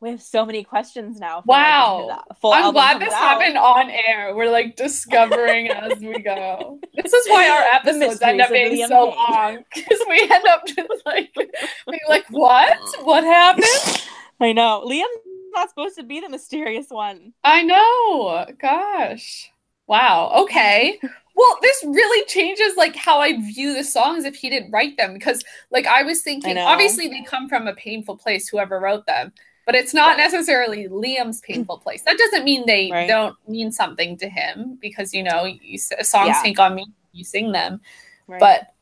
[0.00, 1.42] We have so many questions now.
[1.44, 2.22] Wow.
[2.42, 3.18] I'm glad this out.
[3.18, 4.34] happened on air.
[4.34, 6.80] We're like discovering as we go.
[6.94, 11.04] This is why our episodes end up being so long because we end up just
[11.04, 12.78] like being like, "What?
[13.02, 14.02] What happened?"
[14.40, 14.82] I know.
[14.86, 15.04] Liam's
[15.52, 17.34] not supposed to be the mysterious one.
[17.44, 18.46] I know.
[18.58, 19.50] Gosh.
[19.86, 20.32] Wow.
[20.44, 20.98] Okay.
[21.36, 25.12] Well, this really changes like how I view the songs if he didn't write them
[25.12, 26.66] because like I was thinking know.
[26.66, 29.32] obviously they come from a painful place whoever wrote them,
[29.70, 32.02] but it's not necessarily Liam's painful place.
[32.02, 33.06] That doesn't mean they Right.
[33.06, 36.42] don't mean something to him because you know, you, songs Yeah.
[36.42, 37.80] take on me you sing them.
[38.26, 38.40] Right.
[38.40, 38.74] But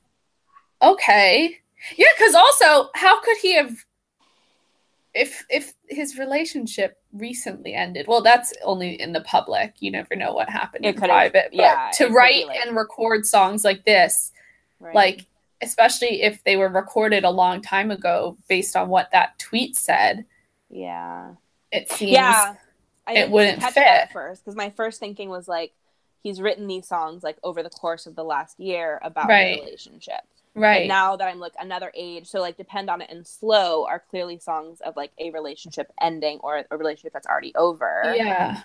[0.81, 1.59] okay.
[1.97, 3.73] Yeah, cuz also how could he have
[5.13, 9.75] if if his relationship recently ended, well, that's only in the public.
[9.81, 11.49] You never know what happened It in private.
[11.51, 14.33] But yeah, to write like- and record songs like this,
[14.81, 14.95] Right.
[14.95, 15.27] like
[15.61, 20.25] especially if they were recorded a long time ago, based on what that tweet said,
[20.71, 21.35] yeah.
[21.73, 22.55] it seems yeah.
[23.07, 24.13] I it wouldn't catch that at fit.
[24.13, 25.73] first because my first thinking was like
[26.23, 29.61] he's written these songs like over the course of the last year about Right.
[29.61, 30.21] relationship.
[30.55, 30.83] right.
[30.83, 34.03] But now that I'm like another age, so like depend on it and slow are
[34.11, 38.13] clearly songs of like a relationship ending or a relationship that's already over.
[38.17, 38.63] yeah.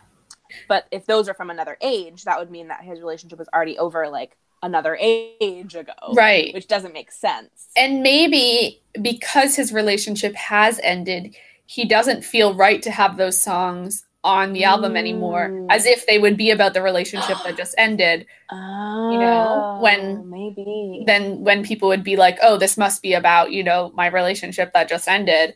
[0.68, 3.78] But if those are from another age, that would mean that his relationship was already
[3.80, 5.94] over like another age ago.
[6.14, 6.54] Right.
[6.54, 7.70] Which doesn't make sense.
[7.78, 11.36] And maybe because his relationship has ended,
[11.74, 15.68] he doesn't feel right to have those songs on the album anymore, Mm.
[15.70, 18.28] as if they would be about the relationship that just ended.
[18.52, 23.52] Oh, know, when- maybe Then when people would be like, "Oh, this must be about
[23.52, 25.56] you know my relationship that just ended."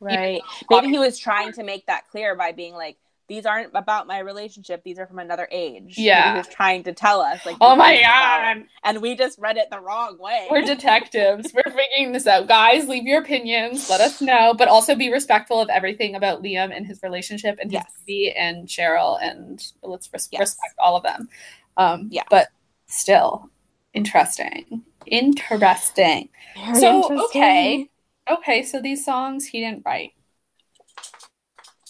[0.00, 0.40] right.
[0.70, 2.96] Maybe he was trying to make that clear by being like,
[3.30, 4.82] "These aren't about my relationship.
[4.84, 6.32] These are from another age." Yeah.
[6.32, 9.70] he was trying to tell us like, Oh my god, and we just read it
[9.70, 10.48] the wrong way.
[10.50, 11.52] we're detectives.
[11.54, 12.88] we're figuring this out, guys.
[12.88, 13.88] Leave your opinions.
[13.88, 17.70] Let us know, but also be respectful of everything about Liam and his relationship and
[17.72, 18.34] his Yes.
[18.36, 20.40] and Cheryl, and let's res- Yes.
[20.40, 21.28] respect all of them.
[21.76, 22.24] Um, Yeah.
[22.28, 22.48] but
[22.86, 23.48] still
[23.94, 24.82] interesting.
[25.06, 26.28] Interesting.
[26.56, 27.20] Very so interesting.
[27.24, 27.90] okay,
[28.28, 28.62] okay.
[28.64, 30.12] So these songs he didn't write.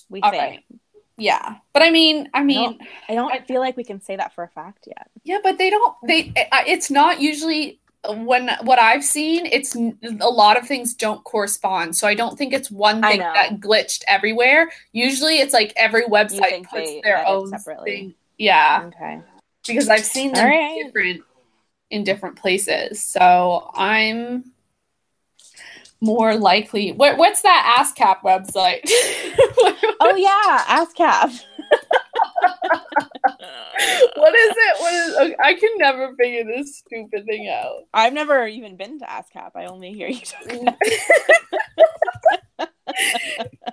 [0.08, 0.42] we All think.
[0.42, 0.64] right.
[1.20, 2.78] Yeah, but I mean, I mean,
[3.08, 5.08] I don't I, feel like we can say that for a fact yet.
[5.22, 5.94] yeah, but they don't.
[6.06, 6.32] They.
[6.66, 7.78] It's not usually
[8.08, 9.46] when what I've seen.
[9.46, 11.96] It's a lot of things don't correspond.
[11.96, 14.70] So I don't think it's one thing that glitched everywhere.
[14.92, 17.90] Usually, it's like every website puts they their own separately.
[17.90, 18.14] thing.
[18.38, 19.20] Yeah, Okay.
[19.66, 20.82] because I've seen them right.
[20.82, 21.22] different
[21.90, 23.04] in different places.
[23.04, 24.44] So I'm
[26.00, 26.92] more likely.
[26.92, 28.80] What, what's that ASCAP website?
[30.02, 31.42] Oh yeah, ASCAP.
[34.16, 34.80] what is it?
[34.80, 35.14] What is?
[35.16, 37.82] Okay, I can never figure this stupid thing out.
[37.92, 39.50] I've never even been to ASCAP.
[39.54, 40.76] I only hear you talk.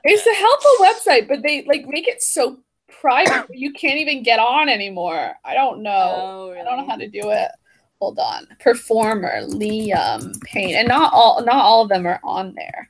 [0.04, 2.60] It's a helpful website, but they like make it so
[3.02, 5.34] private you can't even get on anymore.
[5.44, 6.14] I don't know.
[6.16, 6.62] Oh, really?
[6.62, 7.52] I don't know how to do it.
[8.00, 8.48] Hold on.
[8.60, 12.90] Performer Liam Payne, and not all not all of them are on there.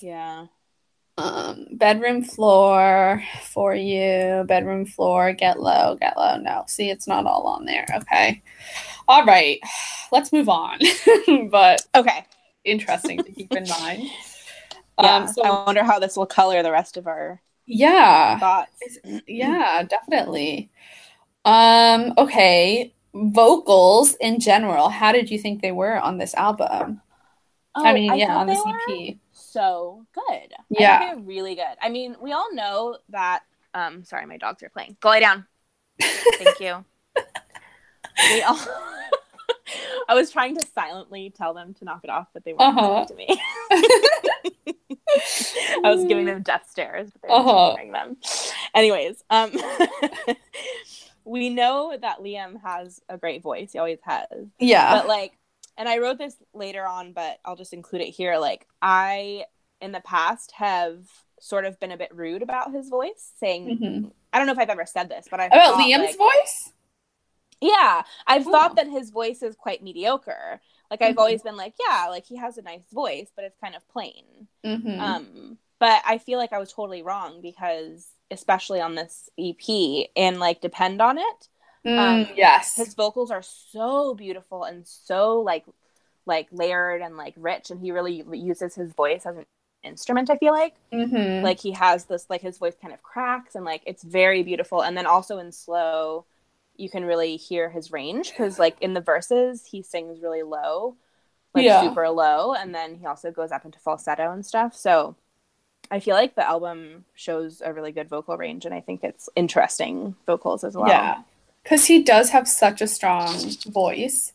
[0.00, 0.46] Yeah.
[1.16, 4.44] Um, bedroom floor for you.
[4.46, 5.32] Bedroom floor.
[5.32, 5.96] Get low.
[6.00, 6.36] Get low.
[6.38, 7.86] No, see, it's not all on there.
[7.96, 8.42] Okay.
[9.08, 9.60] All right.
[10.12, 10.78] Let's move on.
[11.50, 12.24] but Okay.
[12.64, 14.08] interesting to keep in mind.
[15.00, 15.16] Yeah.
[15.16, 18.38] Um, so I wonder how this will color the rest of our yeah.
[18.38, 18.98] thoughts.
[19.26, 20.70] Yeah, definitely.
[21.44, 22.92] Um, okay.
[23.20, 27.00] Vocals in general, how did you think they were on this album?
[27.74, 29.16] I mean, yeah, Oh, on this EP.
[29.32, 30.52] So good.
[30.70, 31.12] Yeah.
[31.16, 31.76] I really good.
[31.82, 33.40] I mean, we all know that.
[33.74, 34.96] Um, sorry, my dogs are playing.
[35.00, 35.46] Go lay down.
[36.00, 36.84] Thank you.
[38.30, 38.58] we all.
[40.08, 43.00] I was trying to silently tell them to knock it off, but they weren't Uh-huh.
[43.00, 44.74] listening to me.
[45.84, 47.70] I was giving them death stares, but they were Uh-huh.
[47.72, 48.16] ignoring them.
[48.74, 49.52] Anyways, um,
[51.28, 53.72] we know that Liam has a great voice.
[53.72, 54.26] He always has
[54.58, 54.94] Yeah.
[54.94, 55.32] but like
[55.76, 59.44] and i wrote this later on but i'll just include it here like i
[59.80, 60.98] in the past have
[61.38, 64.10] sort of been a bit rude about his voice saying Mhm.
[64.32, 66.72] i don't know if i've ever said this but i've About thought, Liam's like- voice?
[67.60, 68.50] yeah i've Oh.
[68.50, 70.60] thought that his voice is quite mediocre
[70.90, 71.18] like i've Mhm.
[71.20, 74.48] always been like yeah like he has a nice voice but it's kind of plain
[74.64, 74.98] Mhm.
[74.98, 80.38] um but i feel like i was totally wrong because especially on this ep and
[80.38, 81.48] like depend on it
[81.84, 82.76] Mm, um, yes.
[82.76, 85.64] his vocals are so beautiful and so like
[86.26, 89.46] like layered and like rich and he really uses his voice as an
[89.82, 91.42] instrument i feel like Mhm.
[91.42, 94.82] like he has this like his voice kind of cracks and like it's very beautiful
[94.82, 96.24] and then also in slow
[96.76, 100.96] you can really hear his range because like in the verses he sings really low,
[101.54, 101.80] like Yeah.
[101.80, 104.74] super low, and then he also goes up into falsetto and stuff.
[104.76, 105.16] So
[105.90, 109.28] I feel like the album shows a really good vocal range, and I think it's
[109.34, 110.88] interesting vocals as well.
[110.88, 111.22] Yeah.
[111.62, 113.34] Because he does have such a strong
[113.66, 114.32] voice.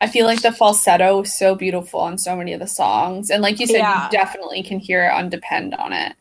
[0.00, 3.30] I feel like the falsetto is so beautiful on so many of the songs.
[3.30, 4.04] And like you said, Yeah.
[4.04, 6.14] you definitely can hear it on Depend on it.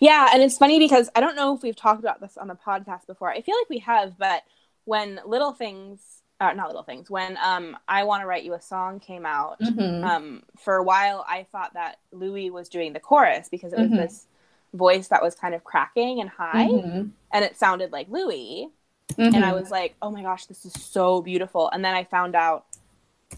[0.00, 2.54] Yeah, and it's funny because I don't know if we've talked about this on the
[2.54, 3.30] podcast before.
[3.30, 4.42] I feel like we have, but
[4.84, 6.00] when Little Things,
[6.44, 9.60] uh, not Little Things, when um, I Want to Write You a Song came out,
[9.60, 10.04] Mhm.
[10.04, 13.90] um, for a while I thought that Louis was doing the chorus because it was
[13.90, 13.96] Mhm.
[13.96, 14.26] this
[14.72, 17.10] voice that was kind of cracking and high, Mhm.
[17.32, 18.70] and it sounded like Louis.
[19.16, 21.68] And I was like, oh my gosh, this is so beautiful.
[21.70, 22.64] And then I found out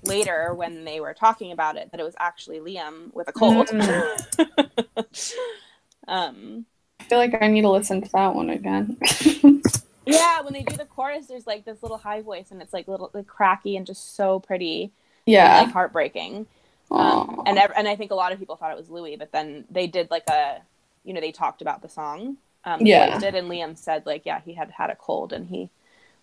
[0.03, 3.69] later when they were talking about it that it was actually Liam with a cold.
[6.09, 6.65] um,
[7.01, 8.97] I feel like I need to listen to that one again.
[10.07, 12.87] Yeah, when they do the chorus, there's like this little high voice, and it's like
[12.89, 14.93] little like cracky and just so pretty,
[15.27, 15.63] yeah.
[15.63, 16.47] like heartbreaking.
[16.91, 19.33] Um, and ev- and I think a lot of people thought it was Louis, but
[19.33, 20.63] then they did like a,
[21.05, 22.37] you know, they talked about the song.
[22.65, 23.19] Um, Yeah.
[23.19, 25.71] did, and Liam said like, yeah, he had had a cold, and he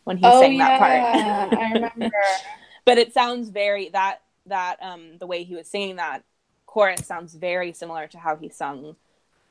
[0.06, 0.80] when he oh, sang yeah.
[0.80, 1.60] that part.
[1.60, 2.12] I remember.
[2.86, 6.24] but it sounds very that that um the way he was singing that
[6.66, 8.96] chorus sounds very similar to how he sung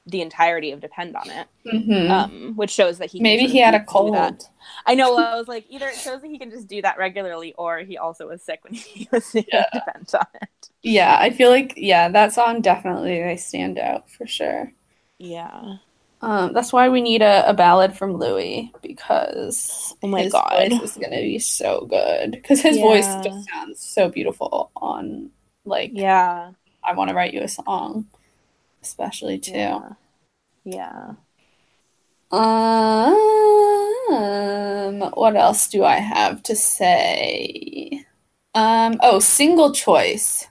[0.07, 2.11] the entirety of Depend on It, Mhm.
[2.11, 4.15] um, which shows that he Maybe he had a cold.
[4.15, 4.49] that.
[4.87, 5.17] I know.
[5.17, 7.99] I was like, either it shows that he can just do that regularly, or he
[7.99, 9.67] also was sick when he was Yeah.
[9.73, 10.71] Depend on It.
[10.83, 14.73] Yeah, I feel like yeah, that song definitely they stand out for sure.
[15.19, 15.79] Yeah.
[16.21, 20.53] Um, that's why we need a, a ballad from Louis because Oh my his God.
[20.71, 25.31] voice is gonna be so good because his voice just sounds so beautiful on
[25.65, 26.53] like Yeah.
[26.85, 28.07] I want to write you a song,
[28.83, 29.53] especially too.
[29.53, 29.89] Yeah.
[30.65, 31.15] Yeah.
[34.13, 38.05] Um, what else do I have to say?
[38.55, 40.47] Um, oh, single choice.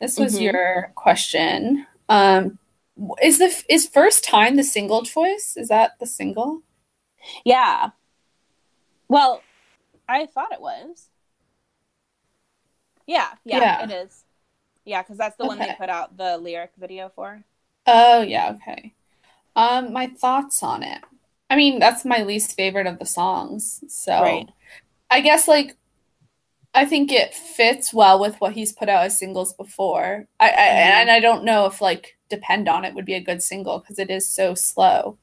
[0.00, 0.42] This was Mhm.
[0.42, 1.86] your question.
[2.08, 2.58] Um,
[3.22, 5.56] is the is first time the single choice?
[5.56, 6.62] Is that the single?
[7.44, 7.90] Yeah.
[9.08, 9.42] Well,
[10.08, 11.08] I thought it was.
[13.06, 13.84] Yeah, yeah, Yeah.
[13.84, 14.24] it is.
[14.84, 17.44] Yeah, because that's the one they put out the lyric video for.
[17.86, 18.92] Oh yeah, okay.
[19.56, 21.02] Um, my thoughts on it.
[21.50, 23.84] I mean, that's my least favorite of the songs.
[23.88, 24.48] So Right.
[25.10, 25.76] I guess like
[26.74, 30.26] I think it fits well with what he's put out as singles before.
[30.40, 30.56] I, I Mhm.
[31.02, 33.98] and I don't know if like depend on it would be a good single because
[33.98, 35.18] it is so slow.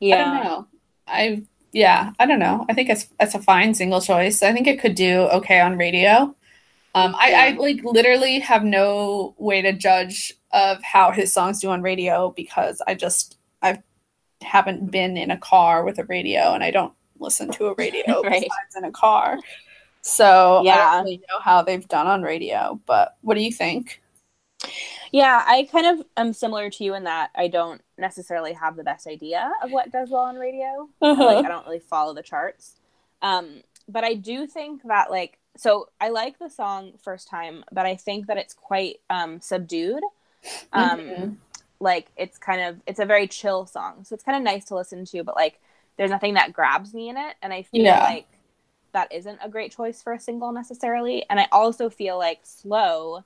[0.00, 0.16] Yeah.
[0.16, 0.68] I don't know.
[1.08, 2.66] I yeah, I don't know.
[2.68, 4.42] I think it's it's a fine single choice.
[4.42, 6.36] I think it could do okay on radio.
[6.94, 11.70] Um, I, I like literally have no way to judge of how his songs do
[11.70, 13.82] on radio because I just I
[14.42, 18.20] haven't been in a car with a radio and I don't listen to a radio
[18.22, 18.42] Right.
[18.42, 19.38] besides in a car.
[20.02, 20.90] So I Yeah.
[20.96, 22.78] don't really know how they've done on radio.
[22.86, 24.02] But what do you think?
[25.12, 28.84] Yeah, I kind of am similar to you in that I don't necessarily have the
[28.84, 30.88] best idea of what does well on radio.
[31.00, 31.24] Uh-huh.
[31.24, 32.74] Like I don't really follow the charts.
[33.22, 37.86] Um, but I do think that like so I like the song first time, but
[37.86, 40.02] I think that it's quite um subdued.
[40.72, 41.36] Um Mhm.
[41.80, 44.04] like it's kind of it's a very chill song.
[44.04, 45.60] So it's kind of nice to listen to, but like
[45.98, 48.00] there's nothing that grabs me in it and I feel Yeah.
[48.00, 48.28] like
[48.94, 51.24] that isn't a great choice for a single necessarily.
[51.30, 53.24] And I also feel like slow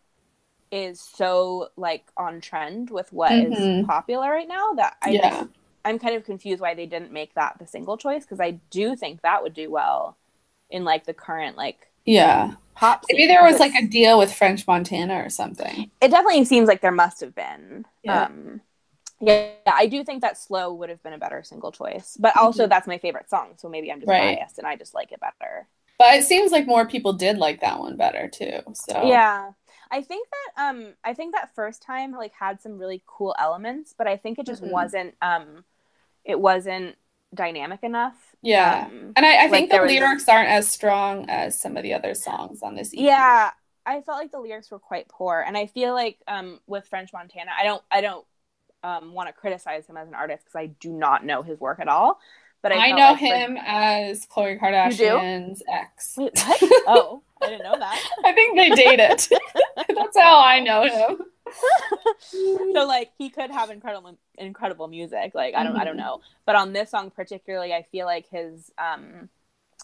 [0.71, 3.85] is so like on trend with what is Mhm.
[3.85, 5.17] popular right now that I Yeah.
[5.17, 5.47] just
[5.85, 8.97] I'm kind of confused why they didn't make that the single choice because I do
[8.97, 10.19] think that would do well
[10.71, 12.55] in like the current like Yeah.
[12.75, 13.05] pop.
[13.11, 15.91] Maybe there was like a deal with French Montana or something.
[16.01, 17.85] It definitely seems like there must have been.
[18.03, 18.25] Yeah.
[18.25, 18.61] Um,
[19.21, 22.67] yeah, I do think that slow would have been a better single choice, but also
[22.67, 24.27] that's my favorite song, so maybe I'm just Mm-hmm.
[24.27, 24.39] Right.
[24.39, 25.69] biased and I just like it better.
[25.99, 28.59] But it seems like more people did like that one better too.
[28.75, 29.53] So Yeah.
[29.91, 33.95] I think that um I think that first time like had some really cool elements,
[33.97, 34.71] but I think it just Mhm.
[34.71, 35.65] wasn't um
[36.25, 36.97] it wasn't
[37.35, 38.15] dynamic enough.
[38.43, 38.87] Yeah.
[38.91, 41.83] Um, And I, I Like, think the was- lyrics aren't as strong as some of
[41.83, 43.01] the other songs on this EP.
[43.01, 43.51] yeah,
[43.85, 47.13] I felt like the lyrics were quite poor, and I feel like um with French
[47.13, 48.25] Montana, I don't I don't
[48.83, 51.79] um want to criticize him as an artist because I do not know his work
[51.81, 52.19] at all.
[52.63, 56.15] But I, I know like him as Khloe Kardashian's ex.
[56.17, 56.83] Wait, what?
[56.89, 58.03] oh, I didn't know that.
[58.25, 59.21] I think they dated.
[59.95, 61.19] That's how I know him.
[62.75, 65.99] so like he could have incredible incredible music like i don't i don't Mhm.
[65.99, 69.29] know but on this song particularly i feel like his um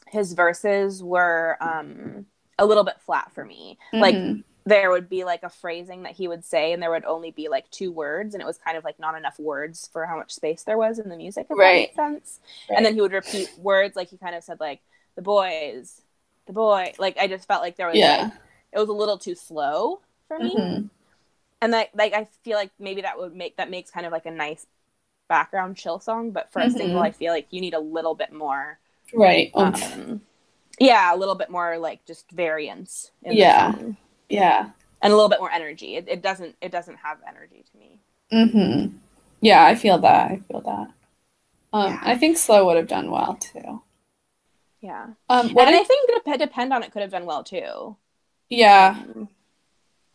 [0.08, 2.26] his verses were um
[2.58, 4.44] a little bit flat for me like Mhm.
[4.64, 7.48] there would be like a phrasing that he would say and there would only be
[7.48, 10.32] like two words and it was kind of like not enough words for how much
[10.32, 11.74] space there was in the music if that Right.
[11.88, 12.76] makes sense Right.
[12.76, 14.80] and then he would repeat words like he kind of said like
[15.16, 16.02] the boys
[16.46, 16.92] the boy.
[16.98, 18.22] Like I just felt like there was Yeah.
[18.24, 18.32] like,
[18.72, 20.54] it was a little too slow for me.
[20.56, 20.90] Mhm.
[21.62, 24.26] And that like I feel like maybe that would make that makes kind of like
[24.26, 24.66] a nice
[25.28, 26.72] background chill song, but for a Mhm.
[26.76, 28.80] single I feel like you need a little bit more
[29.14, 29.50] Right.
[29.54, 30.22] um,
[30.80, 33.72] yeah, a little bit more like just variance in Yeah.
[33.72, 33.96] the
[34.28, 34.70] yeah.
[35.02, 35.96] And a little bit more energy.
[35.96, 38.00] It, it doesn't it doesn't have energy to me.
[38.32, 38.96] Mm-hmm.
[39.40, 40.30] Yeah, I feel that.
[40.32, 40.92] I feel that.
[41.72, 42.00] Um, Yeah.
[42.02, 43.82] I think Slow would have done well too.
[44.80, 45.14] Yeah.
[45.28, 47.96] Um, what and I did, think Dep- Depend on It could have done well too.
[48.48, 49.28] yeah, Um,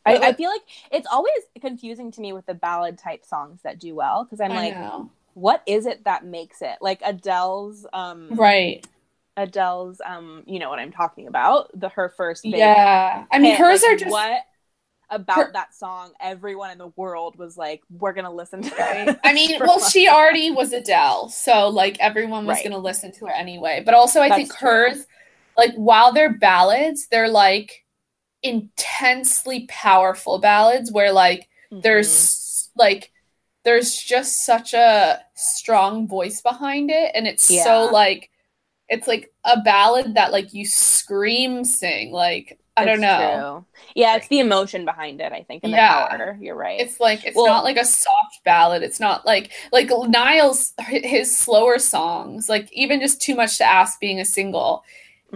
[0.07, 3.79] I, I feel like it's always confusing to me with the ballad type songs that
[3.79, 4.75] do well because I'm like,
[5.33, 6.77] what is it that makes it?
[6.81, 8.85] Like Adele's, um, Right.
[9.35, 11.69] Adele's, um, you know what I'm talking about?
[11.79, 13.25] The her first, big Yeah.
[13.31, 13.59] I mean, hit.
[13.59, 14.41] hers Like, are just what
[15.09, 16.11] about her- that song?
[16.19, 19.19] Everyone in the world was like, we're gonna listen to it.
[19.23, 22.63] I mean, well, she already was Adele, so like everyone was Right.
[22.63, 23.83] going to listen to her anyway.
[23.85, 24.69] But also, I That's think true.
[24.69, 25.05] hers,
[25.55, 27.85] like, while they're ballads, they're like
[28.43, 31.81] intensely powerful ballads where like Mhm.
[31.81, 33.11] there's like
[33.63, 37.63] there's just such a strong voice behind it and it's Yeah.
[37.63, 38.29] so like
[38.87, 43.81] it's like a ballad that like you scream sing like i don't know true.
[43.95, 45.31] Yeah, it's the emotion behind it.
[45.33, 46.07] I think, and the Yeah.
[46.07, 46.37] power.
[46.39, 46.79] You're right.
[46.79, 51.35] it's like it's Well- not like a soft ballad it's not like like Niall's his
[51.37, 54.83] slower songs like even just too much to ask being a single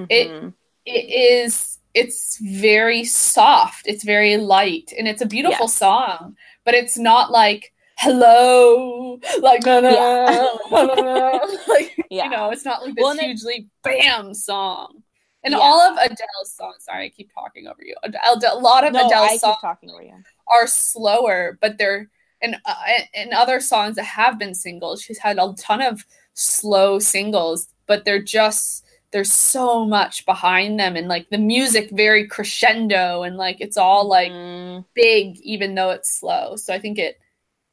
[0.10, 0.54] it- Mhm.
[0.86, 5.75] it is it's very soft it's very light and it's a beautiful Yes.
[5.75, 6.35] song
[6.65, 11.39] but it's not like hello like no no Yeah.
[11.67, 12.23] like Yeah.
[12.25, 15.03] you know it's not like this Well, hugely bam song
[15.43, 15.59] and Yeah.
[15.59, 19.07] all of adele's songs sorry i keep talking over you Adele, a lot of no,
[19.07, 20.15] adele's songs talking over you.
[20.47, 22.09] are slower, but they're
[22.43, 22.75] and uh,
[23.13, 24.99] and other songs that have been singles.
[25.03, 30.95] She's had a ton of slow singles, but they're just there's so much behind them
[30.95, 35.91] and like the music very crescendo and like it's all like Mm, big even though
[35.91, 36.55] it's slow.
[36.57, 37.20] So I think it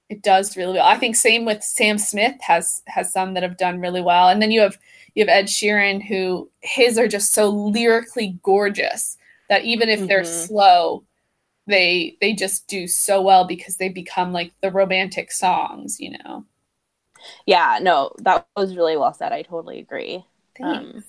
[0.09, 0.87] it does really well.
[0.89, 4.29] I think same with Sam Smith has has some that have done really well.
[4.29, 4.79] And then you have
[5.15, 9.19] you have Ed Sheeran who his are just so lyrically gorgeous
[9.49, 10.51] that even if they're Mhm.
[10.51, 11.05] slow
[11.67, 16.45] they they just do so well because they become like the romantic songs, you know.
[17.47, 19.33] yeah, no, that was really well said.
[19.33, 20.25] I totally agree.
[20.61, 21.05] Um,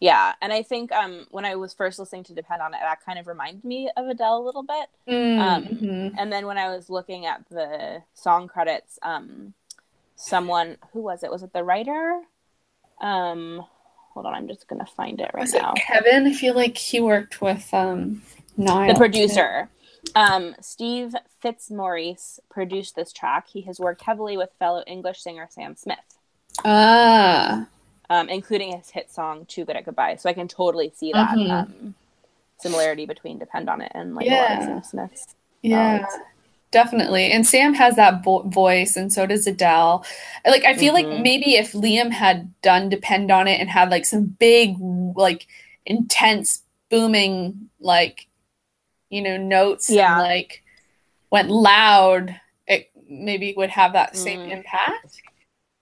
[0.00, 3.02] Yeah, and I think um, when I was first listening to Depend on It, that
[3.04, 4.88] kind of reminded me of Adele a little bit.
[5.08, 6.14] um, Mhm.
[6.18, 9.54] And then when I was looking at the song credits, um,
[10.16, 11.30] someone who was it?
[11.30, 12.20] Was it the writer?
[13.00, 13.64] Um,
[14.12, 15.72] hold on, I'm just gonna find it right Was it now.
[15.76, 16.26] Kevin?
[16.26, 18.22] I feel like he worked with um
[18.56, 18.88] Niall.
[18.88, 19.68] the producer.
[20.14, 23.48] Um, Steve Fitzmaurice produced this track.
[23.48, 25.98] He has worked heavily with fellow English singer Sam Smith,
[26.64, 27.66] Ah.
[28.10, 31.30] Um, including his hit song "Too Good at Goodbye." So I can totally see that
[31.36, 31.50] Mhm.
[31.50, 31.94] um,
[32.58, 34.60] similarity between "Depend on It" and like Yeah.
[34.60, 35.34] Sam Smith's.
[35.62, 36.14] Yeah, ballads.
[36.70, 37.32] definitely.
[37.32, 40.04] And Sam has that vo- voice, and so does Adele.
[40.44, 41.22] Like, I feel like Mhm.
[41.22, 44.76] maybe if Liam had done "Depend on It" and had like some big,
[45.16, 45.46] like
[45.84, 48.26] intense, booming, like
[49.08, 50.14] you know, notes, Yeah.
[50.14, 50.62] and like
[51.30, 54.50] went loud, it maybe would have that same Mm.
[54.50, 55.22] impact.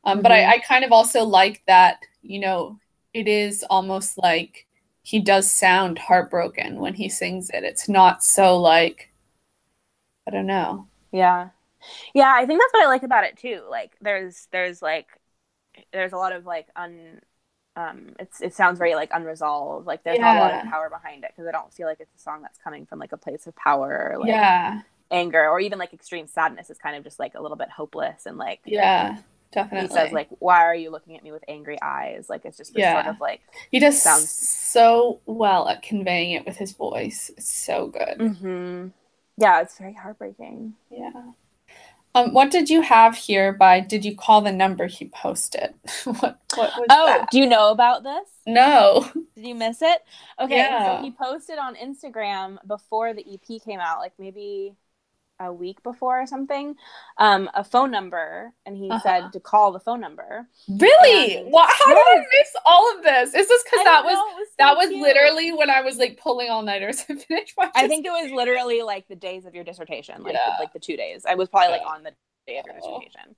[0.05, 0.55] Um, but I, Mhm.
[0.55, 2.01] I kind of also like that.
[2.23, 2.79] You know,
[3.13, 4.67] it is almost like
[5.03, 7.65] he does sound heartbroken when he sings it.
[7.65, 9.11] It's not so like
[10.27, 10.89] I don't know.
[11.13, 11.51] Yeah.
[12.15, 13.65] Yeah, I think that's what I like about it too.
[13.71, 15.09] Like there's there's like
[15.93, 17.21] there's a lot of like un
[17.77, 19.87] um it's it sounds very like unresolved.
[19.87, 22.15] Like there's not a lot of power behind it because I don't feel like it's
[22.17, 24.83] a song that's coming from like a place of power or like yeah,
[25.13, 26.71] anger or even like extreme sadness.
[26.71, 29.19] It's kind of just like a little bit hopeless and like yeah,
[29.71, 32.27] he says like why are you looking at me with angry eyes?
[32.29, 33.03] Like it's just this Yeah.
[33.03, 33.41] sort of like
[33.71, 37.31] he does sounds- so well at conveying it with his voice.
[37.37, 38.19] It's so good.
[38.19, 38.93] mhm.
[39.37, 40.75] Yeah, it's very heartbreaking.
[40.91, 41.11] Yeah.
[42.17, 45.75] Um, what did you have here by did you call the number he posted?
[46.05, 47.31] what what Oh, that?
[47.33, 48.29] do you know about this?
[48.47, 49.11] No.
[49.35, 50.03] Did you miss it?
[50.39, 50.99] Okay, Yeah.
[50.99, 54.77] so he posted on Instagram before the EP came out, like maybe
[55.41, 56.77] a week before or something,
[57.19, 59.01] um, a phone number, and he Uh-huh.
[59.03, 60.49] said to call the phone number.
[60.69, 61.37] Really?
[61.39, 63.35] And- Why how did I miss all of this?
[63.35, 65.01] Is this because that was was so that was cute.
[65.03, 68.31] literally when I was like pulling all nighters to finish my I think it was
[68.31, 70.57] literally like the days of your dissertation, like Yeah.
[70.61, 71.25] like the two days.
[71.29, 72.13] I was probably like on the
[72.47, 73.01] day of your Oh.
[73.01, 73.35] dissertation.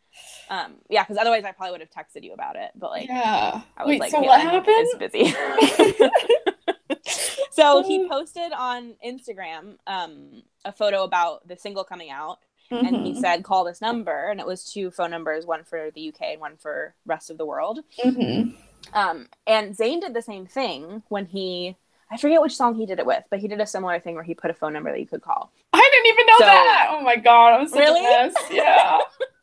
[0.51, 2.73] Um, yeah, because otherwise I probably would have texted you about it.
[2.75, 3.63] But like, Yeah.
[3.77, 4.65] I was Wait, like, so what happened?
[4.69, 5.33] It's busy.
[7.53, 12.39] so he posted on Instagram um, a photo about the single coming out,
[12.71, 13.21] and he Mhm.
[13.21, 16.41] said, "Call this number," and it was two phone numbers, one for the UK and
[16.41, 17.81] one for rest of the world.
[18.05, 18.55] Mhm.
[18.93, 21.77] Um, and Zayn did the same thing when he,
[22.11, 24.25] I forget which song he did it with, but he did a similar thing where
[24.25, 25.51] he put a phone number that you could call.
[25.73, 26.89] I didn't even know So- that.
[26.93, 28.03] Oh my god, I'm such Really?
[28.51, 28.99] Yeah.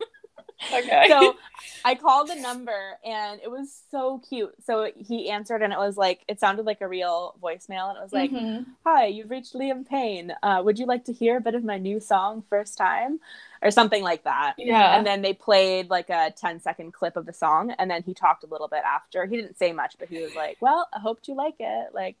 [0.72, 1.06] okay.
[1.08, 1.36] So
[1.84, 4.54] I called the number and it was so cute.
[4.64, 7.88] So he answered and it was like, it sounded like a real voicemail.
[7.90, 8.66] And it was like, Mhm.
[8.84, 10.32] Hi, you've reached Liam Payne.
[10.42, 13.20] Uh, would you like to hear a bit of my new song, First Time?
[13.62, 14.54] Or something like that.
[14.58, 14.94] yeah.
[14.94, 17.70] And then they played like a 10 second clip of the song.
[17.78, 19.24] And then he talked a little bit after.
[19.24, 21.94] He didn't say much, but he was like, Well, I hoped you like it.
[21.94, 22.16] Like,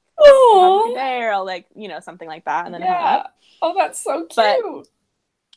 [0.88, 2.64] good day, or like, you know, something like that.
[2.64, 3.26] And then yeah.
[3.60, 4.36] Oh, that's so cute.
[4.36, 4.86] But-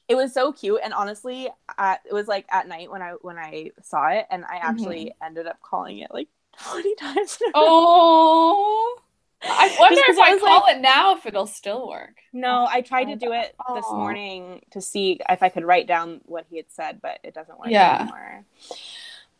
[0.08, 3.38] it was so cute and honestly uh, it was like at night when i when
[3.38, 6.28] i saw it and i actually ended up calling it like
[6.72, 7.66] 20 times in a row.
[7.68, 9.00] oh.
[9.44, 12.18] I wonder if I I was call it now if it'll still work.
[12.34, 16.22] no i tried to do it this morning to see if i could write down
[16.26, 18.02] what he had said but it doesn't work Yeah.
[18.02, 18.46] anymore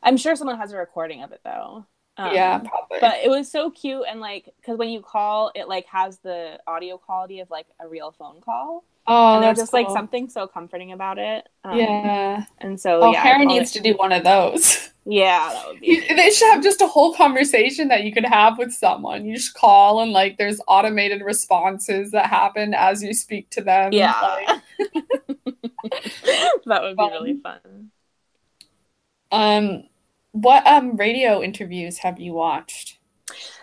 [0.04, 1.86] i'm sure someone has a recording of it though
[2.18, 3.00] Um, yeah, probably.
[3.00, 6.60] but it was so cute and like because when you call it like has the
[6.68, 10.48] audio quality of like a real phone call oh, and there's just like something so
[10.48, 12.46] comforting about it um, Yeah.
[12.60, 14.90] and so Oh, yeah I Karen needs it- to do one of those.
[15.06, 18.26] yeah that would be You- they should have just a whole conversation that you could
[18.26, 19.26] have with someone.
[19.26, 23.94] You just call and like there's automated responses that happen as you speak to them.
[23.94, 24.14] Yeah.
[24.22, 24.62] Like,
[26.66, 27.92] that would be really fun.
[29.32, 29.84] um
[30.32, 33.00] what um radio interviews have you watched?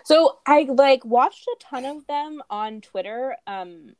[0.03, 3.95] So I like watched a ton of them on Twitter, um,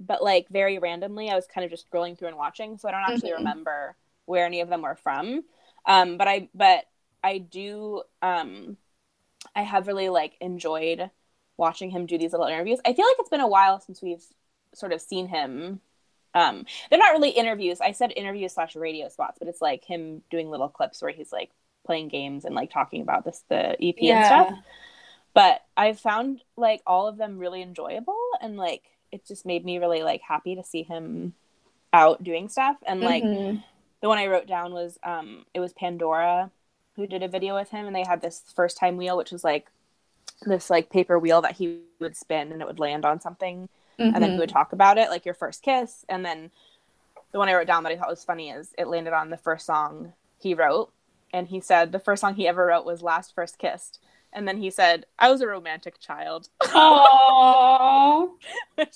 [0.00, 1.30] but like very randomly.
[1.30, 3.38] I was kind of just scrolling through and watching, so I don't actually Mhm.
[3.38, 3.96] remember
[4.26, 5.44] where any of them were from.
[5.86, 6.84] Um, but I but
[7.24, 8.76] I do um,
[9.54, 11.10] I have really like enjoyed
[11.56, 12.80] watching him do these little interviews.
[12.84, 14.24] I feel like it's been a while since we've
[14.74, 15.80] sort of seen him.
[16.34, 17.80] Um, they're not really interviews.
[17.80, 21.32] I said interviews slash radio spots, but it's like him doing little clips where he's
[21.32, 21.50] like
[21.86, 24.48] playing games and like talking about this the EP and stuff
[25.34, 28.82] but I've found like all of them really enjoyable and like
[29.12, 31.34] it just made me really like happy to see him
[31.92, 32.76] out doing stuff.
[32.86, 33.62] And like Mhm.
[34.02, 36.50] the one I wrote down was um it was Pandora
[36.96, 39.44] who did a video with him and they had this first time wheel which was
[39.44, 39.68] like
[40.46, 43.68] this like paper wheel that he would spin and it would land on something
[44.12, 46.04] and then he would talk about it like your first kiss.
[46.08, 46.50] And then
[47.32, 49.36] the one I wrote down that I thought was funny is it landed on the
[49.36, 50.92] first song he wrote.
[51.32, 54.00] And he said the first song he ever wrote was last first kissed
[54.32, 56.70] and then he said I was a romantic child which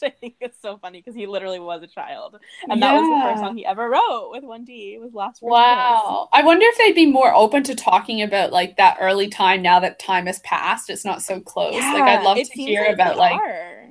[0.03, 3.23] I think is so funny because he literally was a child and that was the
[3.23, 6.29] first song he ever wrote with one D It was last Wow.
[6.33, 9.81] I wonder if they'd be more open to talking about like that early time now
[9.81, 10.91] that time has passed.
[10.91, 11.75] It's not so close.
[11.75, 11.85] kiss.
[11.85, 13.89] like I'd love to hear about like are.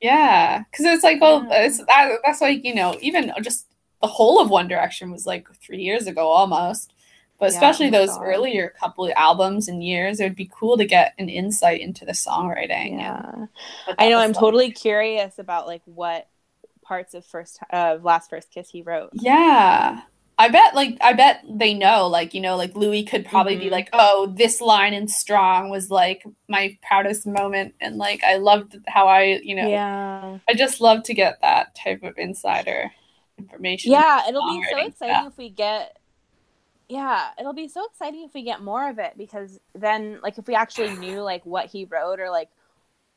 [0.00, 1.62] yeah, because it's like well, Yeah.
[1.66, 3.66] it's that, that's like you know even just
[4.02, 6.92] the whole of One Direction was like three years ago almost.
[7.38, 8.22] But Yeah, especially oh those God.
[8.24, 12.04] earlier couple of albums and years, it would be cool to get an insight into
[12.04, 12.98] the songwriting.
[12.98, 13.46] yeah.
[13.98, 14.38] I know I'm like.
[14.40, 16.28] totally curious about like what
[16.82, 19.10] parts of first of last first kiss he wrote.
[19.14, 20.02] Yeah.
[20.38, 23.66] I bet like I bet they know like you know like Louis could probably be
[23.66, 23.70] Mhm.
[23.72, 28.76] like oh this line in strong was like my proudest moment and like I loved
[28.86, 30.38] how I you know Yeah.
[30.48, 32.92] I just love to get that type of insider
[33.38, 33.92] information.
[33.92, 35.26] Yeah, it'll be so exciting yeah.
[35.26, 35.96] if we get
[36.88, 40.46] yeah, it'll be so exciting if we get more of it because then like if
[40.46, 42.48] we actually knew like what he wrote or like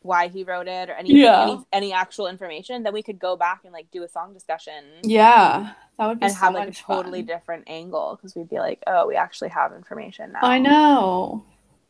[0.01, 1.43] why he wrote it or anything Yeah.
[1.43, 4.83] any, any actual information, then we could go back and like do a song discussion
[5.03, 5.73] Yeah.
[5.97, 7.25] That would be and so have like a totally fun.
[7.27, 10.39] different angle because we'd be like, oh, we actually have information now.
[10.41, 11.43] I know.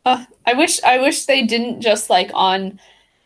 [0.06, 2.80] Uh, I wish I wish they didn't just like on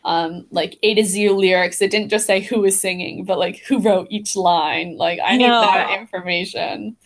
[0.04, 1.80] um like A to Z lyrics.
[1.80, 4.98] it didn't just say who was singing, but like who wrote each line.
[4.98, 6.96] Like I need that information.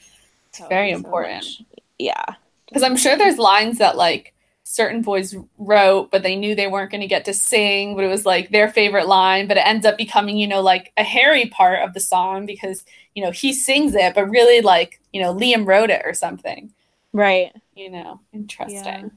[0.60, 1.44] It's very so important.
[1.44, 1.62] much-
[1.98, 2.24] yeah.
[2.68, 6.90] Because I'm sure there's lines that like certain boys wrote, but they knew they weren't
[6.90, 9.86] going to get to sing, but it was like their favorite line, but it ends
[9.86, 12.84] up becoming, you know, like a Harry part of the song because,
[13.14, 16.70] you know, he sings it, but really like, you know, Liam wrote it or something,
[17.14, 17.50] Right.
[17.74, 19.12] you know, interesting.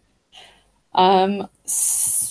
[0.94, 1.50] Um,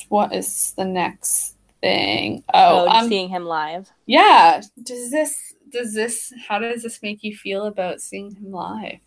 [0.08, 2.42] what is the next thing?
[2.52, 3.90] Oh, Oh, um, seeing him live.
[4.06, 4.62] yeah.
[4.82, 8.98] Does this, does this, how does this make you feel about seeing him live?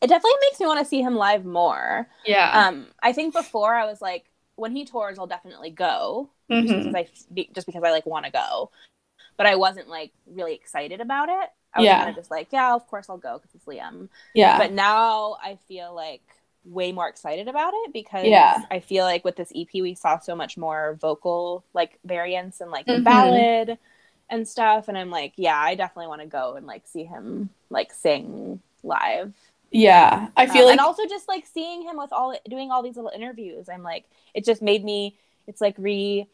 [0.00, 2.08] It definitely makes me want to see him live more.
[2.26, 2.66] Yeah.
[2.68, 4.26] Um, I think before I was like,
[4.56, 6.78] when he tours, I'll definitely go just Mhm.
[6.92, 7.08] because I
[7.52, 8.70] just because I like want to go.
[9.36, 11.50] But I wasn't like really excited about it.
[11.74, 11.98] I was Yeah.
[11.98, 14.08] kind of just like, yeah, of course I'll go because it's Liam.
[14.34, 14.56] Yeah.
[14.58, 16.22] But now I feel like
[16.64, 18.64] way more excited about it because Yeah.
[18.70, 22.70] I feel like with this EP we saw so much more vocal like variants and
[22.70, 23.04] like the Mhm.
[23.04, 23.78] ballad
[24.30, 27.50] and stuff and I'm like, yeah, I definitely want to go and like see him
[27.70, 29.34] like sing live.
[29.70, 32.82] Yeah, I feel Um, like and also just like seeing him with all doing all
[32.82, 34.04] these little interviews, I'm like,
[34.34, 35.18] it just made me.
[35.46, 36.26] It's like re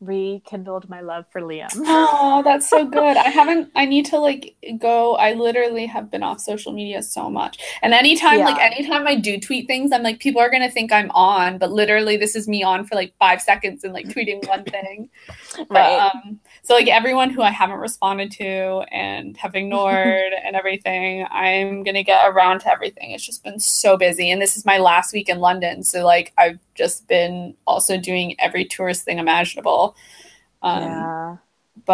[0.00, 1.82] rekindled my love for Liam.
[1.90, 3.18] Oh, that's so good.
[3.18, 7.28] I haven't I need to like go I literally have been off social media so
[7.28, 7.58] much.
[7.82, 10.92] And anytime like anytime I do tweet things, I'm like people are going to think
[10.92, 14.46] I'm on, but literally this is me on for like 5 seconds and like tweeting
[14.46, 15.10] one thing.
[15.72, 15.98] But, Right.
[15.98, 21.82] um so like everyone who I haven't responded to and have ignored and everything, I'm
[21.82, 23.12] going to get around to everything.
[23.12, 26.32] It's just been so busy and this is my last week in London, so like
[26.36, 29.96] I've just been also doing every tourist thing imaginable.
[30.62, 31.38] Um yeah,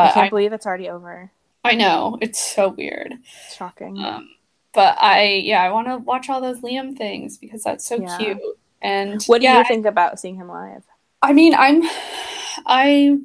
[0.03, 1.33] I but can't I, believe it's already over.
[1.65, 3.15] I know it's so weird.
[3.47, 4.09] It's shocking.
[4.09, 4.29] Um,
[4.73, 8.03] but I yeah, I want to watch all those Liam things because that's so Yeah.
[8.03, 8.39] cute.
[8.83, 10.85] And what do yeah, you think about seeing him live?
[11.23, 11.83] I mean, I'm
[12.67, 13.19] I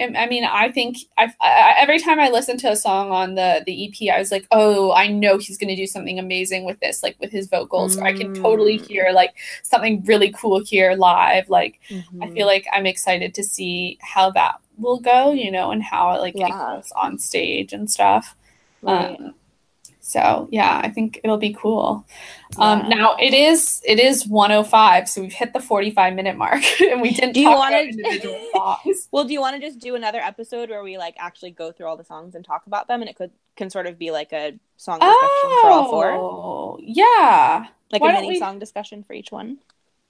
[0.00, 3.62] I mean, I think I, I every time I listen to a song on the
[3.66, 6.80] the EP, I was like, oh, I know he's going to do something amazing with
[6.80, 7.98] this, like with his vocals.
[7.98, 8.86] Or I can totally Mm.
[8.86, 11.50] hear like something really cool here live.
[11.50, 11.80] Like
[12.22, 12.30] I Mm-hmm.
[12.30, 16.40] feel like I'm excited to see how that will go, you know, and how like
[16.40, 16.64] it Yeah.
[16.66, 18.34] goes on stage and stuff.
[18.82, 19.20] Right.
[19.20, 19.33] Um,
[20.14, 22.06] so yeah, I think it'll be cool.
[22.56, 22.64] Yeah.
[22.64, 27.02] Um, now it is it is 105, so we've hit the 45 minute mark, and
[27.02, 29.08] we didn't Do you talk wanna- individual songs.
[29.12, 31.86] Well, do you want to just do another episode where we like actually go through
[31.88, 34.32] all the songs and talk about them, and it could can sort of be like
[34.32, 36.78] a song discussion for all four?
[36.82, 39.58] yeah, like why a mini we- song discussion for each one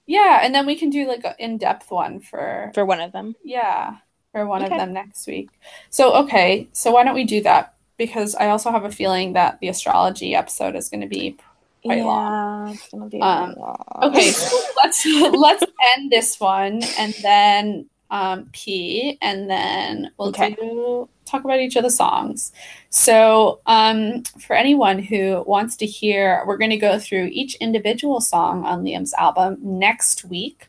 [0.07, 3.11] yeah, and then we can do like an in depth one for for one of
[3.11, 3.35] them.
[3.43, 3.97] yeah
[4.31, 4.73] for one Okay.
[4.75, 5.49] of them next week.
[5.89, 7.73] So okay, so why don't we do that?
[7.97, 11.37] Because I also have a feeling that the astrology episode is going to be
[11.85, 12.73] Quite yeah, long.
[12.73, 13.77] it's gonna be Um, long.
[14.01, 15.63] Okay, so let's let's
[15.95, 20.55] end this one and then um P and then we'll Okay.
[20.55, 22.51] do talk about each of the songs.
[22.89, 28.65] So um for anyone who wants to hear, we're gonna go through each individual song
[28.65, 30.67] on Liam's album next week.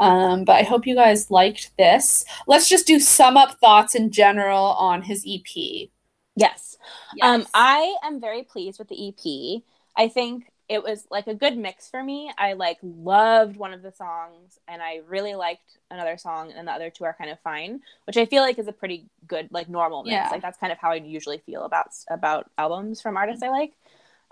[0.00, 2.24] Um, but I hope you guys liked this.
[2.46, 5.88] Let's just do sum up thoughts in general on his EP.
[6.36, 6.76] Yes.
[7.20, 9.62] Um, I am very pleased with the EP.
[9.96, 12.32] I think it was like a good mix for me.
[12.38, 16.72] I like loved one of the songs and I really liked another song and the
[16.72, 19.68] other two are kind of fine, which I feel like is a pretty good like
[19.68, 20.12] normal mix.
[20.12, 20.28] Yeah.
[20.30, 23.72] Like that's kind of how I usually feel about about albums from artists I like.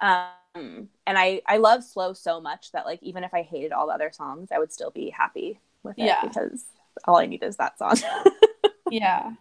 [0.01, 3.87] Um and I I love slow so much that like even if I hated all
[3.89, 6.23] the other songs, I would still be happy with it Yeah.
[6.27, 6.65] because
[7.05, 7.97] all I need is that song.
[8.91, 9.33] Yeah.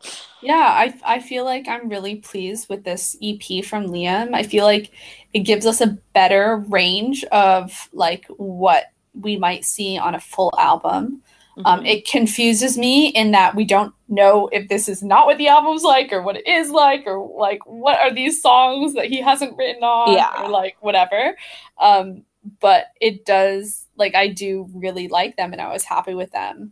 [0.41, 4.34] Yeah, I I feel like I'm really pleased with this EP from Liam.
[4.34, 4.91] I feel like
[5.34, 8.86] it gives us a better range of like what
[9.20, 11.22] we might see on a full album.
[11.66, 11.88] Um, Mhm.
[11.89, 15.84] it confuses me in that we don't know if this is not what the album's
[15.84, 19.58] like or what it is like or like what are these songs that he hasn't
[19.58, 20.41] written on Yeah.
[20.43, 21.36] or like whatever.
[21.78, 22.24] Um,
[22.62, 26.72] but it does like I do really like them and I was happy with them.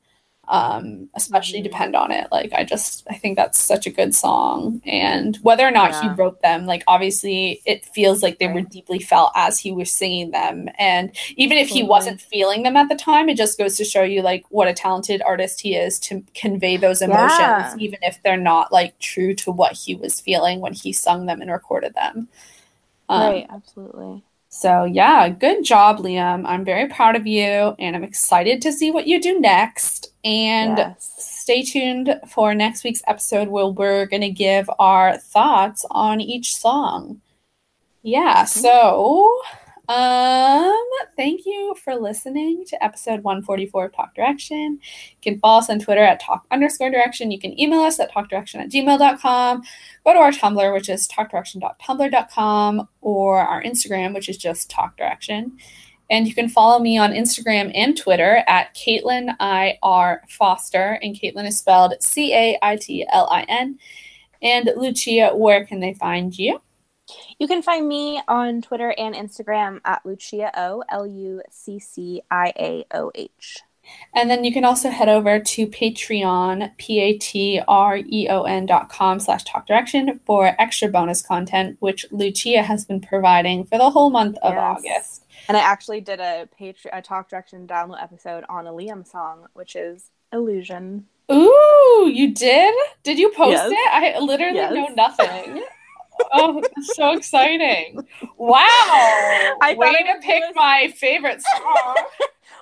[0.50, 1.64] Um, especially Mhm.
[1.64, 2.28] depend on it.
[2.32, 4.82] Like I just I think that's such a good song.
[4.86, 9.00] And whether or not he wrote them, like obviously it feels like they were deeply
[9.00, 10.70] felt as he was singing them.
[10.80, 14.04] And even if he wasn't feeling them at the time, it just goes to show
[14.04, 17.76] you like what a talented artist he is to convey those emotions, Yeah.
[17.80, 21.42] even if they're not like true to what he was feeling when he sung them
[21.42, 22.30] and recorded them.
[23.10, 24.24] Um, right, absolutely.
[24.58, 26.44] So yeah, good job, Liam.
[26.48, 30.12] I'm very proud of you, and I'm excited to see what you do next.
[30.24, 31.14] And yes.
[31.20, 36.56] stay tuned for next week's episode where we're going to give our thoughts on each
[36.56, 37.22] song.
[38.02, 38.60] Yeah, mm-hmm.
[38.60, 39.42] so
[39.88, 44.80] um thank you for listening to episode 144 of Talk Direction.
[44.82, 47.32] You can follow us on Twitter at talk underscore direction.
[47.32, 49.64] You can email us at talkdirection at gmail.com.
[50.04, 55.58] Go to our Tumblr, which is talkdirection.tumblr.com, or our Instagram, which is just Talk Direction.
[56.10, 61.16] And you can follow me on Instagram and Twitter at Caitlin I R Foster, and
[61.16, 63.80] Caitlin is spelled C A I T L I N.
[64.42, 66.62] And Lucia, where can they find you?
[67.40, 72.22] You can find me on Twitter and Instagram at Lucia O L U C C
[72.30, 73.60] I A O H.
[74.14, 80.20] And then you can also head over to Patreon, P-A-T-R-E-O-N dot com slash talk direction
[80.26, 84.78] for extra bonus content, which Lucia has been providing for the whole month of Yes.
[84.78, 85.24] August.
[85.48, 89.48] And I actually did a Patreon a Talk Direction download episode on a Liam song,
[89.54, 91.06] which is Illusion.
[91.32, 92.76] Ooh, you did?
[93.04, 93.72] Did you post Yes.
[93.72, 94.18] it?
[94.18, 94.74] I literally Yes.
[94.74, 95.64] know nothing.
[96.34, 98.00] oh, so exciting.
[98.38, 98.66] Wow.
[98.70, 101.96] I Way to pick just- my favorite song.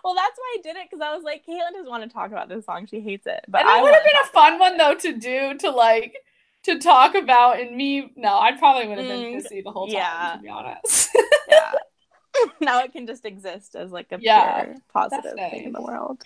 [0.03, 2.31] Well, that's why I did it because I was like, Caitlin doesn't want to talk
[2.31, 3.43] about this song; she hates it.
[3.47, 6.15] But and that would have been a fun one though to do to like
[6.63, 9.87] to talk about and me no, I probably would have been Mm, busy the whole
[9.87, 10.33] time, yeah.
[10.35, 11.09] to be honest.
[11.49, 11.71] Yeah.
[12.61, 15.81] now it can just exist as like a Yeah, pure positive that's thing in the
[15.81, 16.21] world.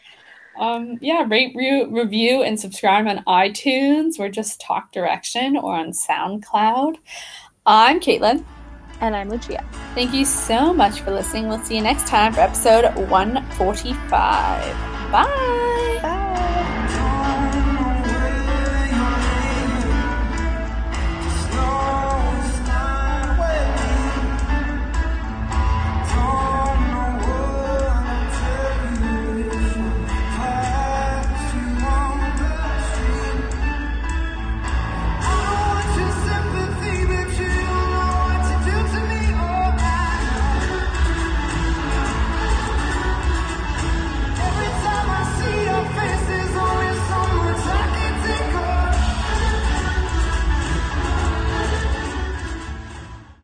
[0.59, 5.91] Um, yeah, rate, re- review, and subscribe on iTunes or just Talk Direction or on
[5.91, 6.97] SoundCloud.
[7.65, 8.43] I'm Caitlin.
[9.01, 9.65] And I'm Lucia.
[9.95, 11.47] Thank you so much for listening.
[11.47, 15.11] We'll see you next time for episode 145.
[15.11, 15.99] Bye.
[16.01, 16.18] Bye.